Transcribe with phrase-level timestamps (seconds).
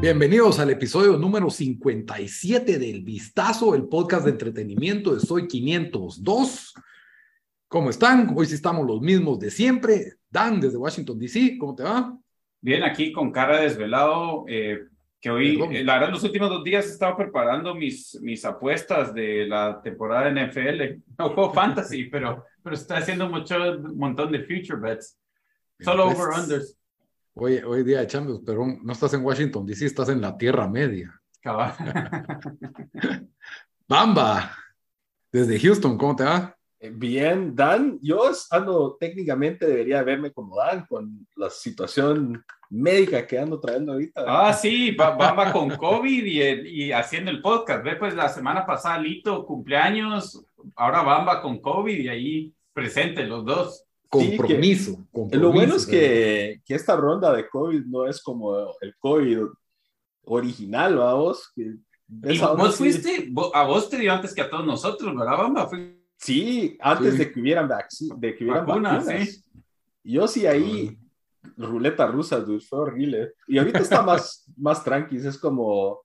[0.00, 6.74] Bienvenidos al episodio número 57 del Vistazo, el podcast de entretenimiento de Soy 502.
[7.68, 8.32] ¿Cómo están?
[8.34, 10.14] Hoy sí estamos los mismos de siempre.
[10.28, 12.18] Dan, desde Washington, D.C., ¿cómo te va?
[12.60, 14.88] Bien, aquí con cara desvelado, eh,
[15.20, 15.74] que hoy, Perdón.
[15.76, 19.80] eh, la verdad, los últimos dos días he estado preparando mis, mis apuestas de la
[19.82, 21.02] temporada de NFL.
[21.18, 25.18] No juego fantasy, pero, pero estoy haciendo mucho, un montón de future bets.
[25.78, 26.76] Solo Pues, over-unders.
[27.34, 30.66] Hoy, hoy día de Champions, pero no estás en Washington, D.C., estás en la Tierra
[30.68, 31.14] Media.
[31.40, 31.74] Cabal.
[33.88, 34.52] Bamba,
[35.32, 36.56] desde Houston, ¿cómo te va?
[36.92, 43.58] Bien, Dan, yo ando técnicamente debería verme como Dan con la situación médica que ando
[43.60, 44.24] trayendo ahorita.
[44.26, 46.40] Ah, sí, Bamba con COVID y,
[46.86, 47.84] y haciendo el podcast.
[47.84, 50.44] Ve, pues la semana pasada Lito cumpleaños,
[50.76, 53.84] ahora Bamba con COVID y ahí presente los dos.
[54.12, 55.06] Sí, que- Compromiso.
[55.12, 56.00] compromiso, Lo bueno es ¿verdad?
[56.00, 59.38] que, que esta ronda de COVID no es como el COVID
[60.24, 61.52] original, vamos.
[61.54, 61.74] Que
[62.32, 65.68] Y vos fuiste, a vos te dio antes que a todos nosotros, ¿verdad, Bamba?
[65.68, 67.18] Fue- Sí, antes Sí.
[67.18, 67.68] de que hubieran,
[68.18, 69.28] de que hubieran Vacunas, vacunas.
[69.30, 69.42] sí.
[70.04, 70.98] Yo sí ahí,
[71.56, 73.34] ruleta rusa, dude, fue horrible.
[73.46, 76.02] Y ahorita está más, más tranqui, es como,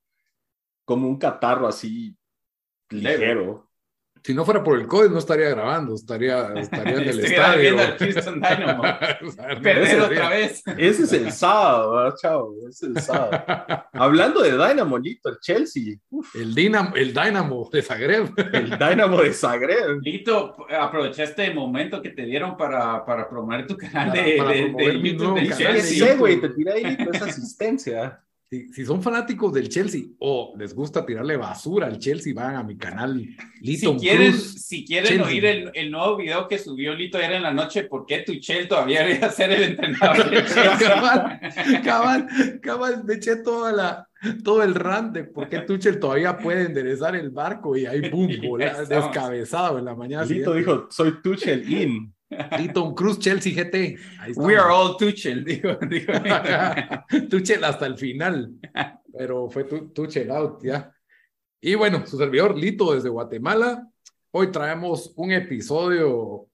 [0.85, 2.15] como un catarro así
[2.89, 3.64] ligero.
[4.25, 7.71] Si no fuera por el COVID, no estaría grabando, estaría, estaría en el estadio.
[7.75, 8.83] Dynamo.
[9.27, 10.63] O sea, no Perder otra vez.
[10.79, 12.07] Ese es el sábado.
[12.07, 12.27] Ese
[12.69, 13.43] es el sábado.
[13.93, 18.33] Hablando de Dynamo, Lito, el Chelsea, uf, El Dynamo, el Dynamo de Zagreb.
[18.53, 19.99] el Dynamo de Zagreb.
[20.01, 24.49] Lito, aproveché este momento que te dieron para, para promover tu canal Para- de, para
[24.49, 26.07] de- de YouTube del canal ¿Qué de Chelsea.
[26.07, 26.41] sé, güey?
[26.41, 28.21] Te tiré ahí, Lito, esa asistencia.
[28.47, 32.63] Si, si son fanáticos del Chelsea o les gusta tirarle basura al Chelsea, van a
[32.63, 33.19] mi canal
[33.59, 34.61] Lito Si quieren, Cruz.
[34.61, 35.25] si quieren Chelsea.
[35.25, 38.67] oír el, el nuevo video que subió Lito ayer en la noche, ¿por qué Tuchel
[38.67, 40.77] todavía debería ser el entrenador del Chelsea?
[40.77, 41.39] cabal,
[41.83, 42.27] cabal,
[42.61, 44.07] cabal, me eché toda la,
[44.43, 48.29] todo el rant de por qué Tuchel todavía puede enderezar el barco y ahí, boom,
[48.43, 50.23] bola- descabezado en la mañana.
[50.23, 50.59] Lito siguiente.
[50.59, 52.14] dijo, soy Tuchel in.
[52.57, 53.97] Lito Cruz, Chelsea GT.
[54.19, 54.33] Ahí.
[54.35, 55.75] We are all Tuchel, dijo.
[55.89, 56.11] dijo.
[57.29, 58.53] Tuchel hasta el final,
[59.17, 60.91] pero fue tu, Tuchel out ya.
[61.61, 63.87] Y bueno, su servidor Lito desde Guatemala.
[64.31, 66.47] Hoy traemos un episodio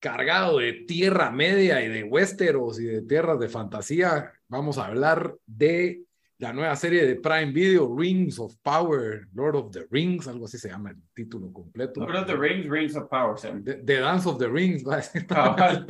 [0.00, 4.32] cargado de tierra media y de westeros y de tierras de fantasía.
[4.48, 6.04] Vamos a hablar de
[6.38, 10.56] la nueva serie de Prime Video, Rings of Power, Lord of the Rings, algo así
[10.56, 12.00] se llama el título completo.
[12.00, 13.36] Lord of the Rings, Rings of Power.
[13.36, 13.60] llama.
[13.64, 15.26] The, The Dance of the Rings, va a decir.
[15.26, 15.86] Cabal.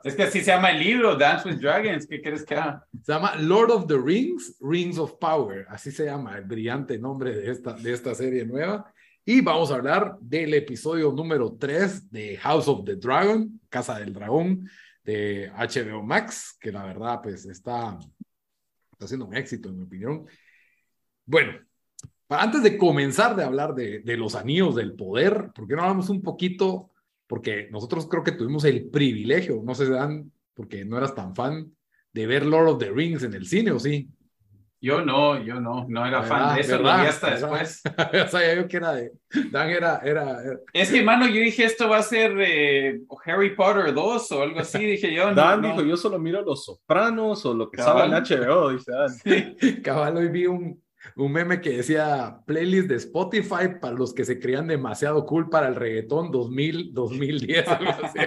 [0.04, 2.06] Es que así se llama el libro, Dance with Dragons.
[2.06, 2.86] ¿Qué quieres que haga?
[3.02, 5.66] Se llama Lord of the Rings, Rings of Power.
[5.68, 8.92] Así se llama el brillante nombre de esta, de esta serie nueva.
[9.24, 14.12] Y vamos a hablar del episodio número 3 de House of the Dragon, Casa del
[14.12, 14.68] Dragón,
[15.04, 17.98] de HBO Max, que la verdad pues está,
[19.02, 20.26] está siendo un éxito en mi opinión.
[21.26, 21.52] Bueno,
[22.28, 26.22] antes de comenzar de hablar de, los anillos del poder, ¿por qué no hablamos un
[26.22, 26.90] poquito?
[27.26, 31.74] Porque nosotros creo que tuvimos el privilegio, no sé dan, porque no eras tan fan,
[32.12, 34.08] de ver Lord of the Rings en el cine, ¿o sí?
[34.84, 37.02] Yo no, yo no, no era fan de eso, lo ¿verdad?
[37.02, 37.48] vi hasta ¿verdad?
[37.60, 37.82] después.
[38.24, 39.12] o sea, yo que era de...
[39.52, 40.00] Dan era...
[40.04, 44.32] era, era- Es que, mano, yo dije esto va a ser eh, Harry Potter 2
[44.32, 45.28] o algo así, dije yo.
[45.30, 45.68] no, Dan no.
[45.68, 49.82] dijo, yo solo miro Los Sopranos o lo que estaba en HBO, dice Dan.
[49.84, 50.82] Cabal, hoy vi un,
[51.14, 55.68] un meme que decía playlist de Spotify para los que se creían demasiado cool para
[55.68, 57.68] el reggaetón 2000, 2010.
[57.68, 58.18] algo así.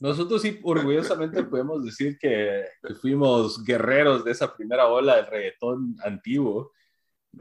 [0.08, 5.96] Nosotros sí orgullosamente podemos decir que, que fuimos guerreros de esa primera ola del reggaetón
[6.04, 6.72] antiguo.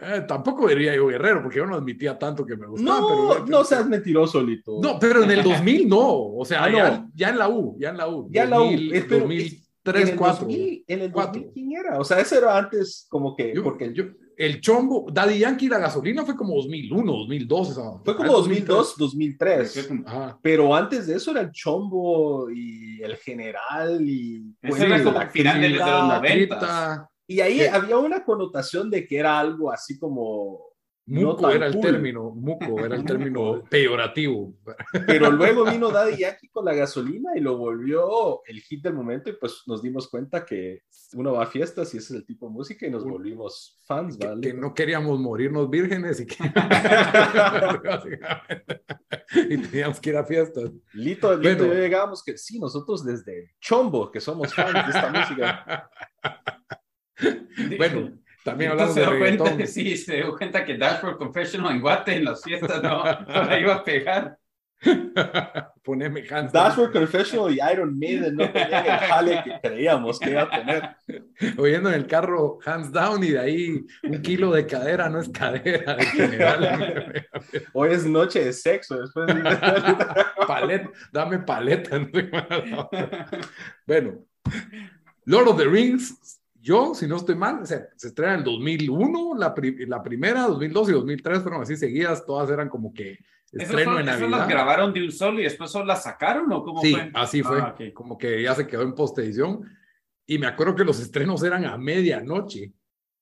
[0.01, 2.99] Eh, tampoco diría yo guerrero, porque yo no admitía tanto que me gustaba.
[2.99, 4.79] No, pero, no seas mentiroso, Lito.
[4.83, 6.35] No, pero en el 2000 no.
[6.35, 6.77] O sea, Ah, no.
[6.77, 8.29] ya, ya en la U, ya en la U.
[8.31, 9.53] Ya en la U, 2000, es- pero 2003,
[9.95, 10.45] en el 2004.
[10.45, 11.41] 2000, en el Cuatro.
[11.41, 11.97] 2000, ¿quién era?
[11.99, 14.03] O sea, ese era antes como que, Yo- porque yo-
[14.39, 17.71] el chombo, Daddy Yankee y la gasolina fue como 2001, 2002.
[17.71, 19.89] esa- fue como 2002, 2003.
[20.05, 20.39] Ajá.
[20.41, 24.55] Pero antes de eso era el Chombo y el General y...
[24.61, 26.17] Ese pues, era como final de los- de los cripta.
[26.19, 26.21] 90.
[26.57, 27.09] Cripta.
[27.27, 30.61] Y ahí había una connotación de que era algo así como
[31.09, 31.81] Muco tan era el cool.
[31.81, 34.53] término, muco era el término peyorativo.
[35.07, 35.31] Pero
[35.63, 39.33] luego vino Daddy Yankee con la gasolina y lo volvió el hit del momento y
[39.33, 40.83] pues nos dimos cuenta que
[41.13, 44.17] uno va a fiestas y ese es el tipo de música y nos volvimos fans,
[44.17, 44.41] Que, ¿vale?
[44.41, 46.35] que no queríamos morirnos vírgenes y que
[49.49, 50.71] y teníamos que ir a fiestas.
[50.93, 51.73] Lito, Lito Bueno.
[51.73, 55.89] yo llegábamos que sí, nosotros desde Chombo, que somos fans de esta música.
[57.77, 58.11] Bueno,
[58.43, 59.67] también hablamos Entonces se de dio cuenta, reggaetón.
[59.73, 63.59] sí, se dio cuenta que Dashboard Confessional en Guate en las fiestas no, no la
[63.59, 64.37] iba a pegar.
[65.83, 66.53] Poneme Hans.
[66.53, 70.95] Dashboard Confessional y Iron Maiden no tenían el jale que creíamos que iba a tener.
[71.57, 75.27] oyendo en el carro hands down y de ahí un kilo de cadera no es
[75.29, 77.27] cadera en general.
[77.73, 79.01] Hoy es noche de sexo.
[79.01, 79.27] Después
[80.47, 81.99] Palet, dame paleta.
[82.13, 82.89] sé cuál.
[83.85, 84.19] bueno,
[85.25, 89.35] Lord of the Rings, yo, si no estoy mal, se, se estrena en el 2001,
[89.37, 93.17] la, pri- la primera, 2002 y 2003 fueron así seguidas, todas eran como que
[93.51, 94.37] ¿Esas, estreno son- en esas Navidad.
[94.39, 97.11] las grabaron de un solo y después solo las sacaron o cómo Sí, fue?
[97.13, 97.61] así fue.
[97.61, 97.93] Ah, ok.
[97.93, 99.61] Como que ya se quedó en postedición.
[100.27, 102.71] Y me acuerdo que los estrenos eran a medianoche.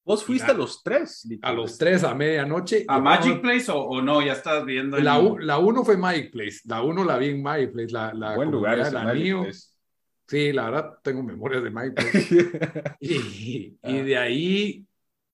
[0.04, 1.26] Vos fuiste a los tres.
[1.42, 2.86] A los tres a medianoche.
[2.88, 4.22] ¿A Magic no- Place o, o no?
[4.22, 4.98] Ya estás viendo.
[4.98, 6.60] La, la uno fue Magic Place.
[6.66, 7.92] La uno la vi en Magic Place.
[7.94, 9.42] La, la Buen lugar del Magic.
[9.42, 9.60] Place.
[10.28, 12.98] Sí, la verdad, tengo memorias de Place.
[13.00, 14.86] Y, y de ahí,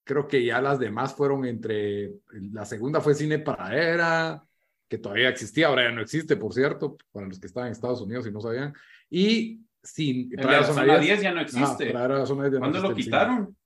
[0.04, 2.12] creo que ya las demás fueron entre.
[2.32, 4.44] La segunda fue Cine Pradera,
[4.88, 8.02] que todavía existía, ahora ya no existe, por cierto, para los que estaban en Estados
[8.02, 8.74] Unidos y no sabían.
[9.10, 10.30] Y sin.
[10.32, 11.86] La zona 10 ya no existe.
[11.86, 13.18] Ajá, Pradera Zona 10 ya no ¿Cuándo lo existe cine.
[13.18, 13.58] quitaron?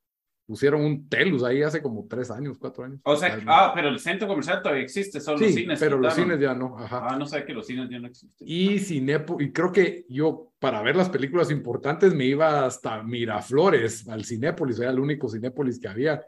[0.47, 3.01] Pusieron un Telus ahí hace como tres años, cuatro años.
[3.03, 5.77] O sea, ah, pero el centro comercial todavía existe, solo los sí, cines.
[5.77, 6.79] pero los cines ya no.
[6.79, 7.05] Ajá.
[7.09, 8.47] Ah, no sé que los cines ya no existen.
[8.47, 14.07] Y Cinepo, y creo que yo para ver las películas importantes me iba hasta Miraflores,
[14.07, 16.21] al Cinépolis, era el único Cinépolis que había,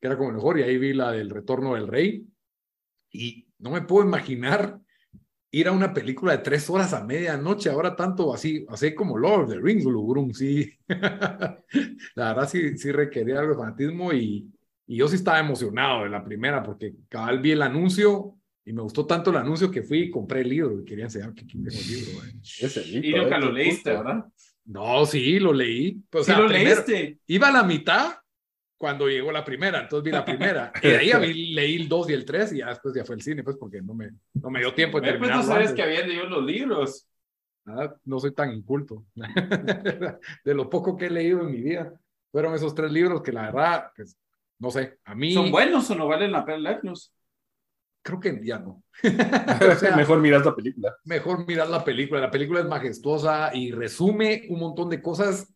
[0.00, 2.26] que era como el mejor, y ahí vi la del Retorno del Rey.
[3.12, 4.80] Y no me puedo imaginar
[5.50, 9.44] ir a una película de tres horas a medianoche, ahora tanto así, así como Lord
[9.44, 10.70] of the Rings, Lugrum, sí.
[12.14, 14.50] la verdad sí, sí requería algo de fanatismo y,
[14.86, 18.34] y yo sí estaba emocionado de la primera, porque cabal vi el anuncio
[18.64, 21.32] y me gustó tanto el anuncio que fui y compré el libro y quería enseñar
[21.34, 22.12] que tengo el libro.
[22.20, 22.32] güey.
[22.42, 23.90] Ese Lito, Y nunca eh, lo leíste.
[23.90, 24.24] ¿verdad?
[24.64, 26.02] No, sí, lo leí.
[26.12, 27.20] Sí sea, lo primero- leíste.
[27.28, 28.14] Iba a la mitad
[28.78, 30.72] cuando llegó la primera, entonces vi la primera.
[30.82, 33.22] Y de ahí leí el 2 y el 3 y ya después ya fue el
[33.22, 35.36] cine, pues porque no me, no me dio tiempo de Pues terminar.
[35.36, 37.08] no sabes que habían leído los libros.
[38.04, 39.04] no soy tan inculto.
[40.44, 41.92] de lo poco que he leído en mi vida,
[42.30, 44.16] fueron esos tres libros que la verdad, pues,
[44.58, 47.12] no sé, a mí ¿Son buenos o no valen la pena leerlos?
[48.02, 48.84] creo que ya no.
[49.72, 50.96] O sea, Mejor miras la película.
[51.04, 52.20] mejor mirar la película.
[52.20, 55.52] La película es majestuosa y resume un montón de cosas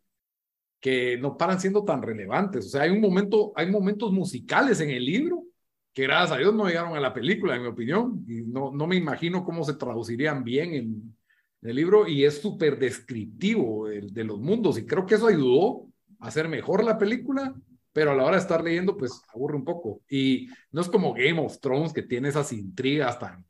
[0.81, 2.67] que no paran siendo tan relevantes.
[2.67, 5.45] O sea, hay un momento, hay momentos musicales en el libro
[5.93, 8.87] que gracias a Dios no llegaron a la película, en mi opinión, y no, no
[8.87, 11.17] me imagino cómo se traducirían bien en,
[11.63, 15.89] el libro y es súper descriptivo de, de los mundos y creo que eso ayudó
[16.19, 17.55] a hacer mejor la película,
[17.93, 20.01] pero a la hora de estar leyendo, pues aburre un poco.
[20.09, 23.45] Y no es como Game of Thrones que tiene esas intrigas tan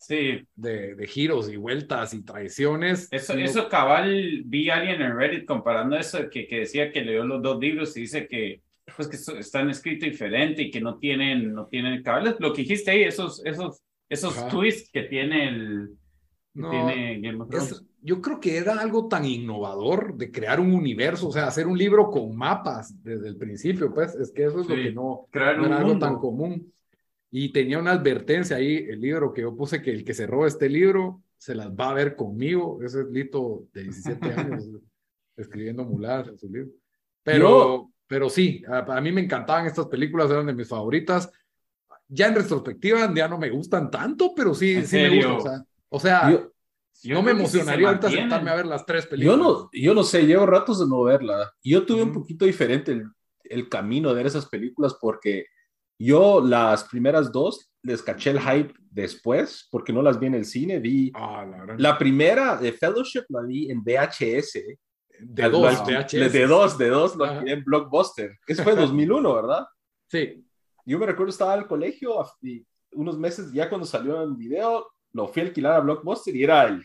[0.00, 3.06] Sí, de, de giros y vueltas y traiciones.
[3.12, 7.02] eso, sino- eso cabal, vi a alguien en Reddit comparando eso, que, que decía que
[7.02, 8.62] leyó los dos libros y dice que
[8.96, 12.90] pues que están escritos diferente y que no tienen, no tienen cabal, lo que dijiste
[12.90, 14.48] ahí, esos, esos, esos Ajá.
[14.48, 15.90] twists que tiene el
[16.54, 17.72] que No, tiene Game of Thrones.
[17.72, 21.66] es- yo creo que era algo tan innovador de crear un universo, o sea, hacer
[21.66, 24.82] un libro con mapas desde el principio, pues es que eso es lo Sí.
[24.84, 26.06] que no, Crear no un era algo mundo.
[26.06, 26.72] tan común.
[27.30, 30.48] Y tenía una advertencia ahí, el libro que yo puse que el que se roba
[30.48, 32.82] este libro se las va a ver conmigo.
[32.82, 34.68] Ese es Lito de 17 años
[35.36, 36.70] escribiendo mular en su libro.
[37.22, 41.30] Pero, Yo- pero sí, a, a mí me encantaban estas películas, eran de mis favoritas.
[42.08, 45.64] Ya en retrospectiva ya no me gustan tanto, pero sí, ¿En sí me gustan.
[45.88, 46.52] O sea, o sea, Yo,
[47.02, 49.38] Yo no me se emocionaría ahorita sentarme a ver las tres yo, películas.
[49.38, 51.52] no, yo no sé, llevo ratos de no verla.
[51.62, 52.20] Yo tuve un Ujú.
[52.22, 53.04] poquito diferente el,
[53.44, 55.46] el camino de ver esas películas porque
[56.00, 60.44] yo las primeras dos les caché el hype después porque no las vi en el
[60.44, 60.78] cine.
[60.78, 64.78] Vi Ah, la la primera de Fellowship la vi en VHS.
[65.22, 66.32] de dos, al- VHS.
[66.32, 67.32] De dos, de dos, Ajá.
[67.34, 68.38] alquilé en Blockbuster.
[68.46, 69.66] Eso fue 2001, ¿verdad?
[70.08, 70.44] Sí.
[70.86, 75.28] Yo me recuerdo estaba al colegio y unos meses ya cuando salió en video, lo
[75.28, 76.82] fui a alquilar a Blockbuster y era el,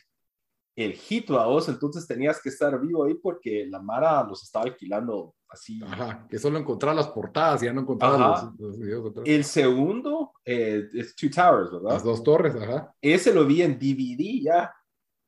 [0.75, 4.65] el hit a vos, entonces tenías que estar vivo ahí porque la Mara los estaba
[4.65, 5.81] alquilando así.
[5.83, 8.53] Ajá, que solo encontrar las portadas y ya no encontrar Ajá.
[8.57, 9.25] los, los videos atrás.
[9.27, 11.91] El segundo eh, es Two Towers, ¿verdad?
[11.91, 12.93] Las dos torres, ajá.
[13.01, 14.73] Ese lo vi en DVD ya.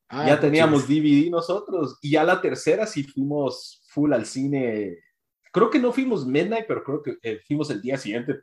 [0.09, 0.99] Ah, ya teníamos sí.
[0.99, 1.97] DVD nosotros.
[2.01, 4.97] Y ya la tercera sí fuimos full al cine.
[5.51, 8.41] Creo que no fuimos midnight, pero creo que eh, fuimos el día siguiente.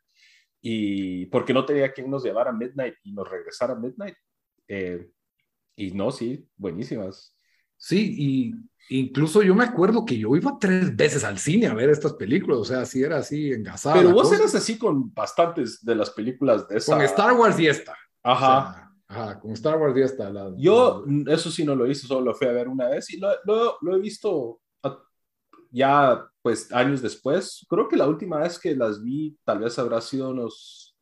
[0.61, 4.17] y porque no tenía quien nos llevara a Midnight y nos regresara a Midnight.
[4.69, 5.11] Eh,
[5.77, 7.34] y no, sí, buenísimas.
[7.77, 8.15] Sí,
[8.89, 12.15] y incluso yo me acuerdo que yo iba tres veces al cine a ver estas
[12.15, 13.97] películas, o sea, si era así engasado.
[13.97, 16.95] Pero vos eras así con bastantes de las películas de esa.
[16.95, 17.95] Con Star Wars y esta.
[18.23, 18.93] Ajá.
[19.07, 20.31] ajá, con Star Wars y esta.
[20.31, 23.19] La, yo, eso sí no lo hice, solo lo fui a ver una vez y
[23.19, 24.61] lo, lo, lo he visto
[25.75, 30.01] ya pues años después, creo que la última vez que las vi tal vez habrá
[30.01, 30.97] sido unos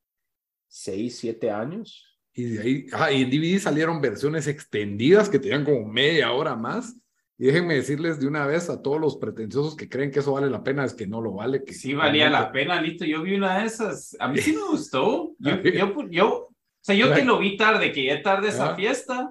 [0.69, 2.12] 6, 7 años.
[2.35, 6.57] Y de ahí, ah, y en DVD salieron versiones extendidas que tenían como media hora
[6.57, 6.97] más.
[7.39, 10.49] Y déjenme decirles de una vez a todos los pretenciosos que creen que eso vale
[10.49, 11.65] la pena, es que no lo vale.
[11.65, 13.05] Que sí, valía la pena, listo.
[13.05, 14.17] Yo vi una de esas.
[14.21, 15.35] A mí sí me gustó.
[15.39, 19.31] Yo, yo, yo, o sea, yo que lo vi tarde, que ya tarde esa fiesta.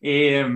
[0.00, 0.46] Eh,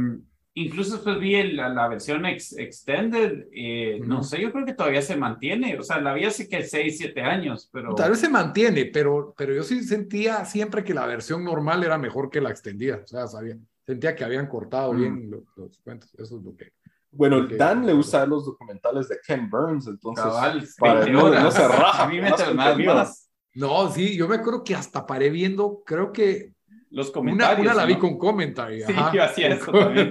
[0.60, 5.16] Incluso después vi la, la, versión extended, eh, no sé, yo creo que todavía se
[5.16, 7.94] mantiene, o sea, la vi hace que 6, 7 añños, pero...
[7.94, 11.96] Tal vez se mantiene, pero, pero yo sí sentía siempre que la versión normal era
[11.96, 16.12] mejor que la extendida, o sea, sabía, sentía que habían cortado bien los, los, cuentos,
[16.14, 16.72] eso es lo que...
[17.12, 20.24] Bueno, Dan le gusta los documentales de Ken Burns, entonces...
[20.24, 22.02] Cabal, para no, no, se raja.
[22.04, 23.30] A mí me más, más.
[23.54, 26.52] No, sí, yo me acuerdo que hasta paré viendo, creo que
[26.90, 27.60] los comentarios.
[27.66, 28.86] Una, la vi con comentario.
[28.86, 30.10] Sí, yo hacía eso también.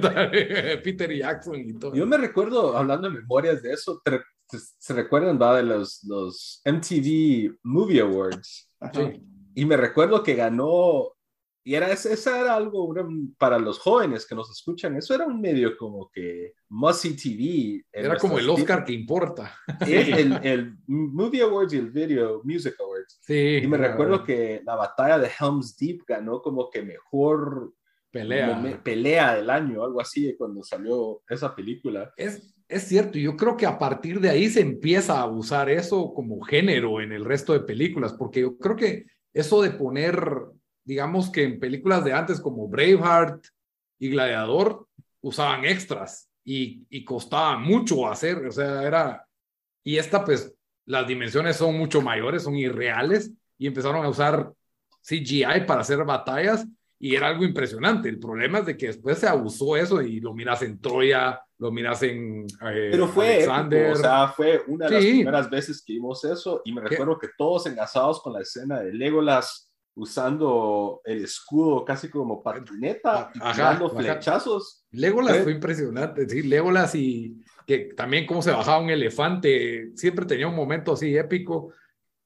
[0.83, 1.95] Peter Jackson y todo.
[1.95, 4.01] Yo me recuerdo, hablando de memorias de eso,
[4.49, 8.69] ¿se recuerdan va, de los, los MTV Movie Awards?
[8.93, 9.23] Sí.
[9.55, 11.16] Y me recuerdo que ganó
[11.67, 12.95] y era, esa era algo
[13.37, 17.85] para los jóvenes que nos escuchan, eso era un medio como que Musty TV.
[17.91, 19.53] Era como el Oscar que importa.
[19.85, 23.19] El, el, Movie Awards y el Video Music Awards.
[23.21, 23.59] Sí.
[23.61, 27.73] Y me recuerdo que la batalla de Helm's Deep ganó como que mejor
[28.11, 32.13] pelea, pelea del año, algo así, cuando salió esa película.
[32.15, 36.13] Es, es cierto, yo creo que a partir de ahí se empieza a usar eso
[36.13, 40.47] como género en el resto de películas, porque yo creo que eso de poner
[40.87, 43.45] digamos que en películas de antes como Braveheart
[43.99, 44.87] y Gladiador
[45.19, 49.27] usaban extras y, y costaba mucho hacer, o sea, era,
[49.83, 54.53] y esta pues las dimensiones son mucho mayores, son irreales y empezaron a usar
[55.01, 56.65] CGI para hacer batallas
[56.97, 58.07] y era algo impresionante.
[58.07, 61.69] El problema es de que después se abusó eso y lo miras en Troya, lo
[61.69, 63.91] miras en eh, Pero fue Alexander.
[63.91, 67.27] o sea, fue una de las primeras veces que vimos eso y me recuerdo que
[67.37, 69.66] todos engasados con la escena de Legolas
[69.97, 74.85] usando el escudo casi como patineta y tirando flechazos.
[74.91, 77.35] Legolas fue impresionante, sí, Legolas y
[77.65, 81.73] que también cómo se bajaba un elefante, siempre tenía un momento así épico,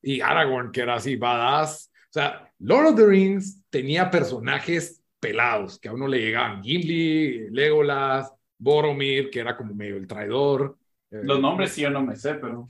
[0.02, 5.80] y Aragorn que era así badass, o sea, Lord of the Rings tenía personajes pelados
[5.80, 10.78] que a uno le llegaban, Gimli, Legolas, Boromir, que era como medio el traidor.
[11.10, 12.68] Eh, Los nombres sí yo no me sé, pero...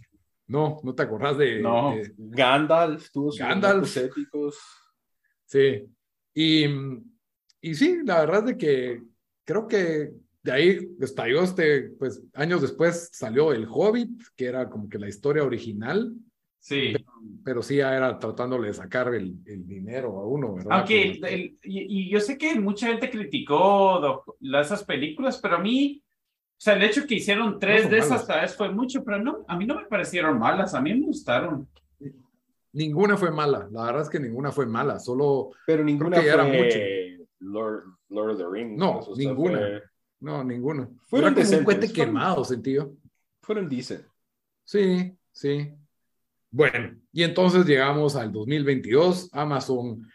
[0.48, 1.60] No, no te acordás de...
[1.60, 3.98] No, Gandalf, tuvo sus Gandalf.
[3.98, 4.58] épicos.
[5.52, 5.86] Sí,
[6.34, 6.66] y,
[7.60, 9.04] y sí, la verdad es de que
[9.44, 14.88] creo que de ahí estalló este, pues años después salió El Hobbit, que era como
[14.88, 16.14] que la historia original.
[16.58, 16.94] Sí.
[17.44, 20.72] Pero, sí, ya era tratándole de sacar el, el dinero a uno, ¿verdad?
[20.72, 24.24] Aunque, el, y, y, yo sé que mucha gente criticó
[24.58, 28.40] esas películas, pero a mí, o sea, el hecho que hicieron tres de esas tal
[28.40, 31.68] vez fue mucho, pero no, a mí no me parecieron malas, a mí me gustaron.
[32.74, 35.52] Ninguna fue mala, la verdad es que ninguna fue mala, solo...
[35.66, 36.80] Pero ninguna fue era mucho.
[37.40, 38.78] Lord, Lord, of the Rings.
[38.78, 39.82] No, ninguna.
[40.20, 40.88] No, ninguna.
[41.08, 42.94] Fueron como un cohete quemado, sentido.
[43.42, 44.06] Fueron decent.
[44.64, 45.74] Sí, sí.
[46.52, 49.30] Bueno, y entonces llegamos al 2022.
[49.34, 50.08] Amazon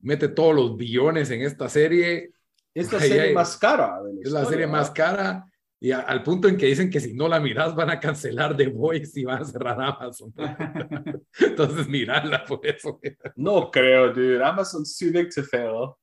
[0.00, 2.32] mete todos los billones en esta serie.
[2.74, 4.02] Es la serie más cara.
[4.02, 5.46] De la es la serie más cara.
[5.78, 8.68] Y al punto en que dicen que si no la miras van a cancelar The
[8.68, 10.32] Voice y van a cerrar Amazon.
[11.38, 12.98] Entonces mirarla por eso.
[13.36, 14.42] No creo, dude.
[14.42, 15.94] Amazon's too big to fail.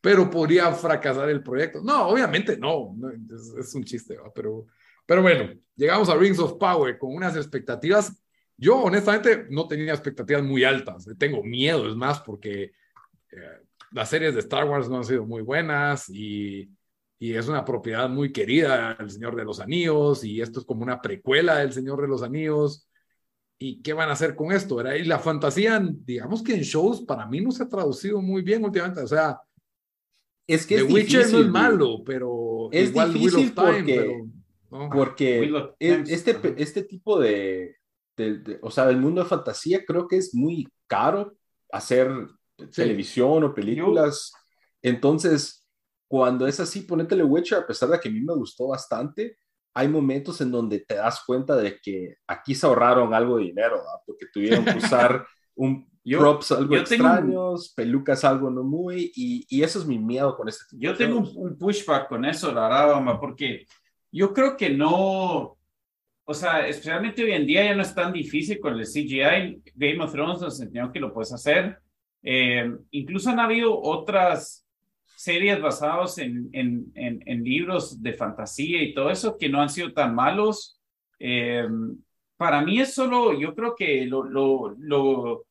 [0.00, 1.80] Pero podría fracasar el proyecto.
[1.82, 2.94] No, obviamente no.
[3.58, 4.66] es, un chiste, pero,
[5.06, 8.22] pero bueno, llegamos a Rings of Power con unas expectativas.
[8.56, 11.08] Yo honestamente no tenía expectativas muy altas.
[11.18, 12.72] Tengo miedo, es más, porque
[13.30, 13.58] eh,
[13.92, 16.70] las series de Star Wars no han sido muy buenas y
[17.18, 20.82] y es una propiedad muy querida, El Señor de los Anillos, y esto es como
[20.82, 22.88] una precuela del Señor de los Anillos.
[23.58, 24.76] ¿Y qué van a hacer con esto?
[24.76, 24.94] ¿verdad?
[24.94, 28.64] Y la fantasía, digamos que en shows, para mí no se ha traducido muy bien
[28.64, 29.00] últimamente.
[29.00, 29.40] O sea,
[30.46, 34.24] es que The Witcher no es malo, pero es igual difícil porque,
[34.70, 37.78] porque este, este tipo de,
[38.16, 41.36] de, o sea, del mundo de fantasía creo que es muy caro
[41.72, 42.10] hacer
[42.72, 44.32] televisión o películas.
[44.80, 45.67] Entonces,
[46.08, 49.36] cuando es así, ponétele Witcher, a pesar de que a mí me gustó bastante,
[49.74, 53.82] hay momentos en donde te das cuenta de que aquí se ahorraron algo de dinero,
[54.06, 55.24] porque tuvieron que usar
[55.54, 60.48] un props algo extraños, pelucas algo no muy, y, y, eso es mi miedo con
[60.48, 63.66] este tipo Yo tengo un, pushback con eso, la verdad, porque
[64.10, 65.58] yo creo que no,
[66.24, 69.62] o sea, especialmente hoy en día ya no es tan difícil con el CGI.
[69.74, 71.78] Game of Thrones nos enseñó que lo puedes hacer.
[72.22, 74.67] Eh, incluso han habido otras
[75.18, 79.92] series basadas en, en, en, libros de fantasía y todo eso que no han sido
[79.92, 80.80] tan malos.
[81.18, 81.66] Eh,
[82.36, 85.44] para mí es solo, yo creo que lo, lo, lo,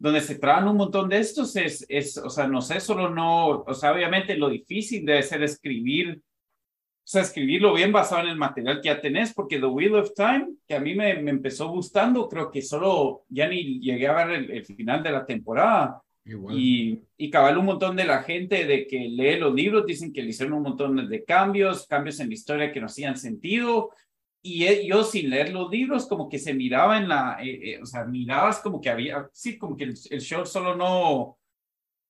[0.00, 3.60] donde se traban un montón de estos es, es, o sea, no sé, solo no,
[3.60, 8.36] o sea, obviamente lo difícil debe ser escribir, o sea, escribirlo bien basado en el
[8.36, 11.68] material que ya tenés, porque The Wheel of Time, que a mí me, me empezó
[11.68, 16.02] gustando, creo que solo ya ni llegué a ver el, final de la temporada.
[16.26, 20.22] Y, y cabal un montón de la gente de que lee los libros, dicen que
[20.22, 23.90] le hicieron un montón de cambios, cambios en la historia que no hacían sentido,
[24.46, 27.82] y e, yo sin leer los libros como que se miraba en la, eh, eh,
[27.82, 31.38] o sea, mirabas como que había, sí, como que el, show solo no,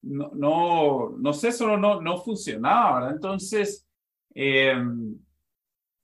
[0.03, 3.15] no, no, no sé, solo no, no funcionaba, ¿verdad?
[3.15, 3.87] Entonces,
[4.35, 5.17] em,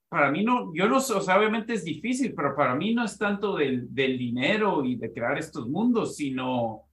[0.08, 3.18] para mí no, yo no o sea, obviamente es difícil, pero para mí no es
[3.18, 6.89] tanto del, del dinero y de crear estos mundos, sino,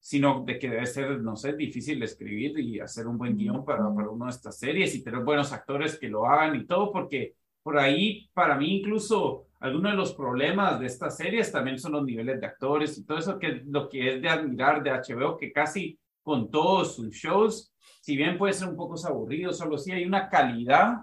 [0.00, 3.82] sino de que debe ser, no sé, difícil escribir y hacer un buen guion para,
[3.94, 7.34] para una de estas series y tener buenos actores que lo hagan y todo, porque
[7.62, 12.04] por ahí, para mí incluso, algunos de los problemas de estas series también son los
[12.04, 15.52] niveles de actores y todo eso que lo que es de admirar de HBO, que
[15.52, 20.04] casi con todos sus shows, si bien puede ser un poco aburrido, solo sí hay
[20.04, 20.94] una calidad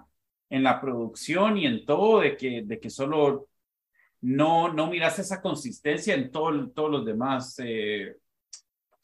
[0.50, 3.48] en la producción y en todo de que, de que solo
[4.22, 8.16] no, no miras esa consistencia en todo, todos los demás eh,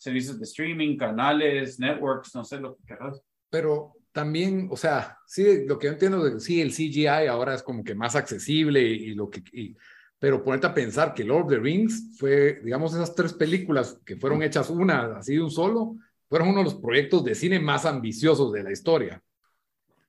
[0.05, 3.23] servicios de streaming, canales, networks, no sé lo que quieras.
[3.49, 7.83] Pero también, o sea, sí, lo que yo entiendo, sí, el CGI ahora es como
[7.83, 9.43] que más accesible y, lo que,
[10.19, 14.17] pero ponerte a pensar que Lord of the Rings fue, digamos, esas tres películas que
[14.17, 15.97] fueron hechas una, así de un solo,
[16.29, 19.23] fueron uno de los proyectos de cine más ambiciosos de la historia.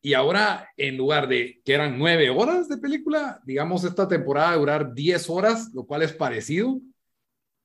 [0.02, 4.94] Y ahora, en lugar de que eran nueve horas de película, digamos, esta temporada durar
[4.94, 6.80] diez horas, lo cual es parecido.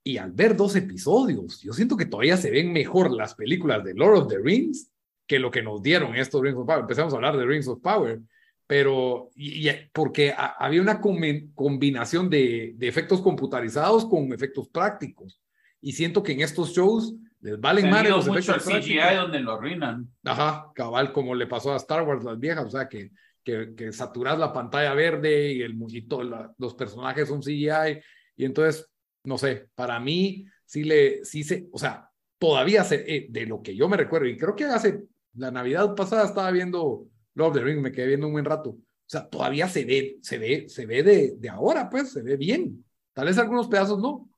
[0.03, 3.95] Y al ver dos episodios, yo siento que todavía se ven mejor las películas de
[3.95, 4.91] Lord of the Rings
[5.27, 6.81] que lo que nos dieron estos Rings of Power.
[6.81, 8.21] Empezamos a hablar de Rings of Power,
[8.67, 15.41] pero y, porque había una combinación de, de, efectos computarizados con efectos prácticos.
[15.81, 20.09] Y siento que en estos shows les valen más los efectos CGI donde lo arruinan.
[20.25, 23.93] Ajá, cabal, como le pasó a Star Wars, las viejas, o sea, que, que, que
[23.93, 26.23] saturas la pantalla verde y el mujito,
[26.59, 28.01] los personajes son CGI.
[28.37, 28.91] Y entonces,
[29.25, 33.63] no sé, para mí sí le, sí se, o sea, todavía se, eh, de lo
[33.63, 35.03] que yo me recuerdo, y creo que hace
[35.35, 38.71] la Navidad pasada estaba viendo Lord of the Rings, me quedé viendo un buen rato.
[38.71, 42.37] O sea, todavía se ve, se ve, se ve de, de ahora, pues, se ve
[42.37, 42.85] bien.
[43.13, 44.29] Tal vez algunos pedazos no,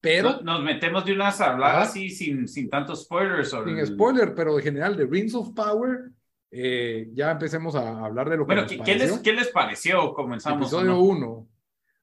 [0.00, 0.40] pero...
[0.40, 3.50] Nos, metemos de unas hablar así sin, sin tantos spoilers.
[3.50, 6.10] Sin spoiler, pero en general, de Rings of Power,
[6.50, 10.12] eh, ya empecemos a hablar de lo que bueno, ¿qué, ¿qué, les, ¿qué les pareció?
[10.12, 10.62] Comenzamos.
[10.62, 11.48] Episodio 1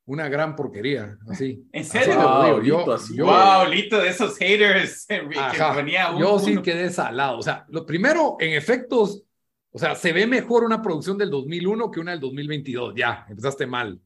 [0.10, 1.64] una gran porquería, así.
[1.72, 2.16] ¿En serio?
[2.16, 5.06] Wow, yo, wow, Lito, de esos haters
[6.20, 7.38] Yo sí quedé salado.
[7.38, 9.24] O sea, lo primero, en efectos,
[9.72, 12.96] o sea, se ve mejor una producción del 2001 que una del 2022.
[12.96, 14.02] Ya, empezaste mal.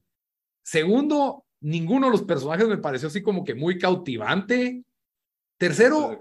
[0.61, 4.83] Segundo, ninguno de los personajes me pareció así como que muy cautivante.
[5.57, 6.19] Tercero,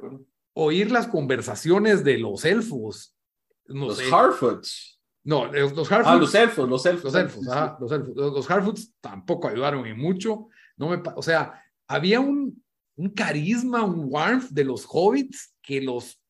[0.52, 3.16] oír las conversaciones de los elfos.
[3.64, 4.91] los Harfoots.
[5.24, 6.08] No, los, Harfoots.
[6.08, 7.04] Ah, los elfos, los elfos.
[7.04, 8.16] Los elfos, ajá, los elfos.
[8.16, 10.48] Los, Harfoots tampoco ayudaron en mucho.
[10.76, 12.62] No me, o sea, había un,
[12.96, 16.20] un carisma, un warmth de los hobbits que los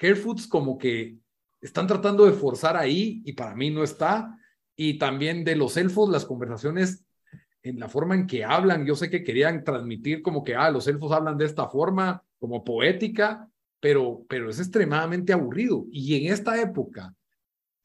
[0.00, 1.16] Harfoots como que
[1.60, 4.38] están tratando de forzar ahí y para mí no está.
[4.76, 7.04] Y también de los elfos, las conversaciones
[7.62, 10.86] en la forma en que hablan, yo sé que querían transmitir como que, ah, los
[10.86, 13.48] elfos hablan de esta forma, como poética,
[13.80, 15.86] pero, pero es extremadamente aburrido.
[15.90, 17.14] Y en esta época,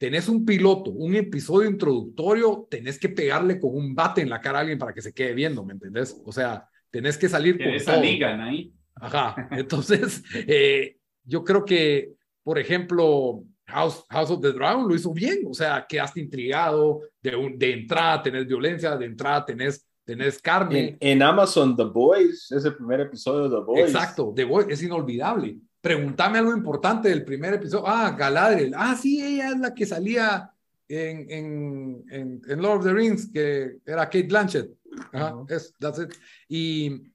[0.00, 4.56] tenés un piloto, un episodio introductorio, tenés que pegarle con un bate en la cara
[4.56, 6.18] a alguien para que se quede viendo, ¿me entendés?
[6.24, 8.00] O sea, tenés que salir con todo.
[8.00, 8.72] ligan ahí.
[8.94, 15.12] Ajá, entonces eh, yo creo que, por ejemplo, House, House of the Dragon lo hizo
[15.12, 20.96] bien, o sea, quedaste intrigado, de, de entrada tenés violencia, de entrada tenés tenés carne.
[20.98, 23.82] En, en, Amazon, The Boys, ese primer episodio de The Boys.
[23.82, 27.86] Exacto, The Boys es inolvidable pregúntame algo importante del primer episodio.
[27.86, 28.74] Ah, Galadriel.
[28.76, 30.50] Ah, sí, ella es la que salía
[30.88, 34.70] en, en, en, Lord of the Rings, que era Kate Blanchett.
[35.12, 36.12] Ajá, es, that's it.
[36.48, 37.12] Y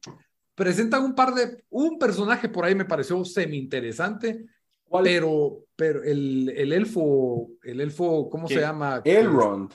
[0.54, 4.46] presentan un par de, un personaje por ahí me pareció semi interesante,
[4.90, 9.02] pero, pero el, el elfo, el elfo, ¿cómo se llama?
[9.04, 9.72] Elrond.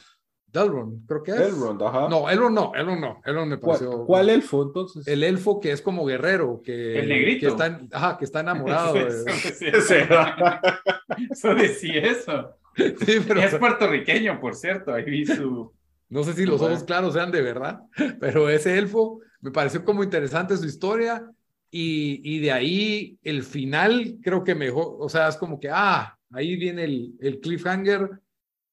[0.54, 1.40] Delron, creo que es.
[1.40, 2.10] Elrond, ajá.
[2.10, 4.06] No, Elrond no, Elrond no, Elrond me ¿Cuál, pareció.
[4.06, 5.08] cuál elfo entonces?
[5.08, 7.40] El elfo que es como guerrero, que, El negrito.
[7.46, 8.96] que está, ajá, que está enamorado.
[9.08, 9.66] Eso
[11.32, 11.56] eso.
[11.56, 12.56] decía eso.
[12.76, 14.94] Sí, pero Es puertorriqueño, por cierto.
[14.94, 15.72] Ahí vi su.
[16.10, 17.82] no sé si los ojos claros sean de verdad,
[18.20, 21.26] pero ese elfo me pareció como interesante su historia
[21.70, 26.18] y, y de ahí el final creo que mejor, o sea, es como que, ah,
[26.32, 28.10] ahí viene el, el cliffhanger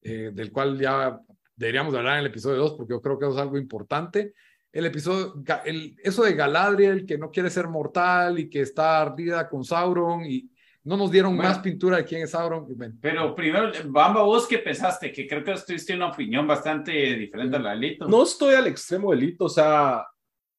[0.01, 1.19] eh, del cual ya
[1.59, 4.33] deberíamos hablar en el episodio 2 porque yo creo que eso es algo importante.
[4.71, 9.49] El episodio, el, eso de Galadriel que no quiere ser mortal y que está ardida
[9.49, 10.49] con Sauron y
[10.85, 11.49] no nos dieron Bueno.
[11.49, 12.65] más pintura de quién es Sauron.
[13.01, 17.59] Pero primero, Bamba, vos qué pensaste, que creo que tuviste una opinión bastante diferente a
[17.59, 18.07] la de Lito.
[18.07, 20.05] No estoy al extremo delito, o sea,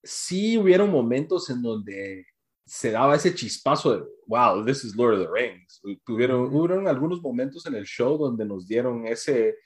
[0.02, 2.26] sí hubieron momentos en donde
[2.66, 5.80] se daba ese chispazo de, wow, this is Lord of the Rings.
[6.04, 9.56] Tuvieron, hubieron algunos momentos en el show donde nos dieron ese,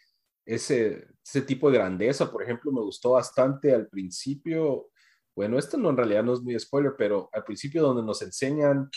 [0.45, 2.31] ese, ese tipo de grandeza.
[2.31, 4.91] Por ejemplo, me gustó bastante al principio,
[5.37, 8.89] bueno, esto no en realidad no es muy spoiler, pero al principio donde nos enseñan,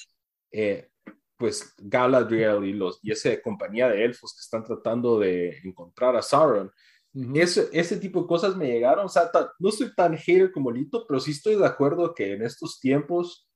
[0.51, 0.89] eh,
[1.37, 6.21] pues, Galadriel y, los, y esa compañía de elfos que están tratando de encontrar a
[6.21, 6.71] Sauron
[7.13, 7.37] ujú.
[7.37, 9.05] ese, ese tipo de cosas me llegaron.
[9.05, 9.29] O sea,
[9.59, 13.47] no soy tan hater como Lito, pero sí estoy de acuerdo que en estos tiempos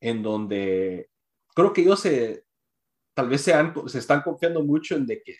[0.00, 1.10] en donde
[1.54, 2.44] creo que ellos se,
[3.14, 5.36] tal vez se, han- se están confiando mucho en de que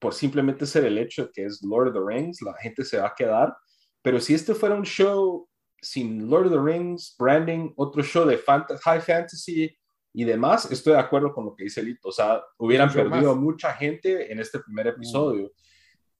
[0.00, 2.98] por simplemente ser el hecho de que es Lord of the Rings, la gente se
[2.98, 3.54] va a quedar.
[4.02, 5.46] Pero si este fuera un show
[5.80, 9.76] sin Lord of the Rings, branding, otro show de fanta- high fantasy
[10.12, 12.08] y demás, estoy de acuerdo con lo que dice Lito.
[12.08, 13.42] O sea, hubieran Mucho perdido más.
[13.44, 15.52] mucha gente en este primer episodio.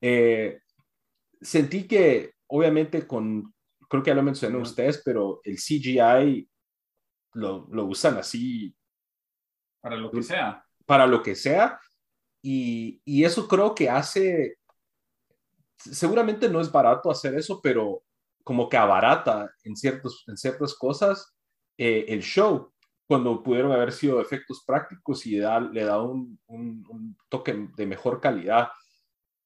[0.01, 0.61] Eh,
[1.41, 3.53] sentí que, obviamente, con,
[3.89, 4.63] creo que ya lo mencioné Ujú.
[4.65, 6.49] ustedes, pero el CGI
[7.35, 8.75] lo, lo usan así
[9.81, 10.65] Para lo que sea.
[10.87, 11.81] para lo que sea.
[12.43, 14.57] Y, eso creo que hace,
[15.77, 18.03] seguramente no es barato hacer eso, pero
[18.45, 21.35] como que abarata en, ciertos, en ciertas cosas
[21.79, 22.73] eh, el show,
[23.07, 26.39] cuando pudieron haber sido efectos prácticos y da- le da un
[27.29, 28.69] toque de mejor calidad.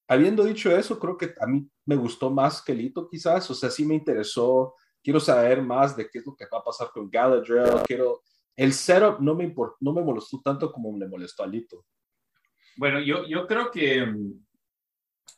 [0.09, 3.71] Habiendo dicho eso, creo que a mí me gustó más que Lito quizás, o sea,
[3.71, 7.11] sí me interesó, quiero saber más de qué es lo que va a pasar con
[7.11, 8.23] Galadriel, quiero...
[8.57, 11.85] El setup no me, import- no me molestó tanto como me molestó a Lito.
[12.77, 14.33] Bueno, yo, yo creo que mm,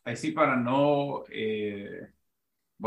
[0.05, 2.09] ahí sí para no eh,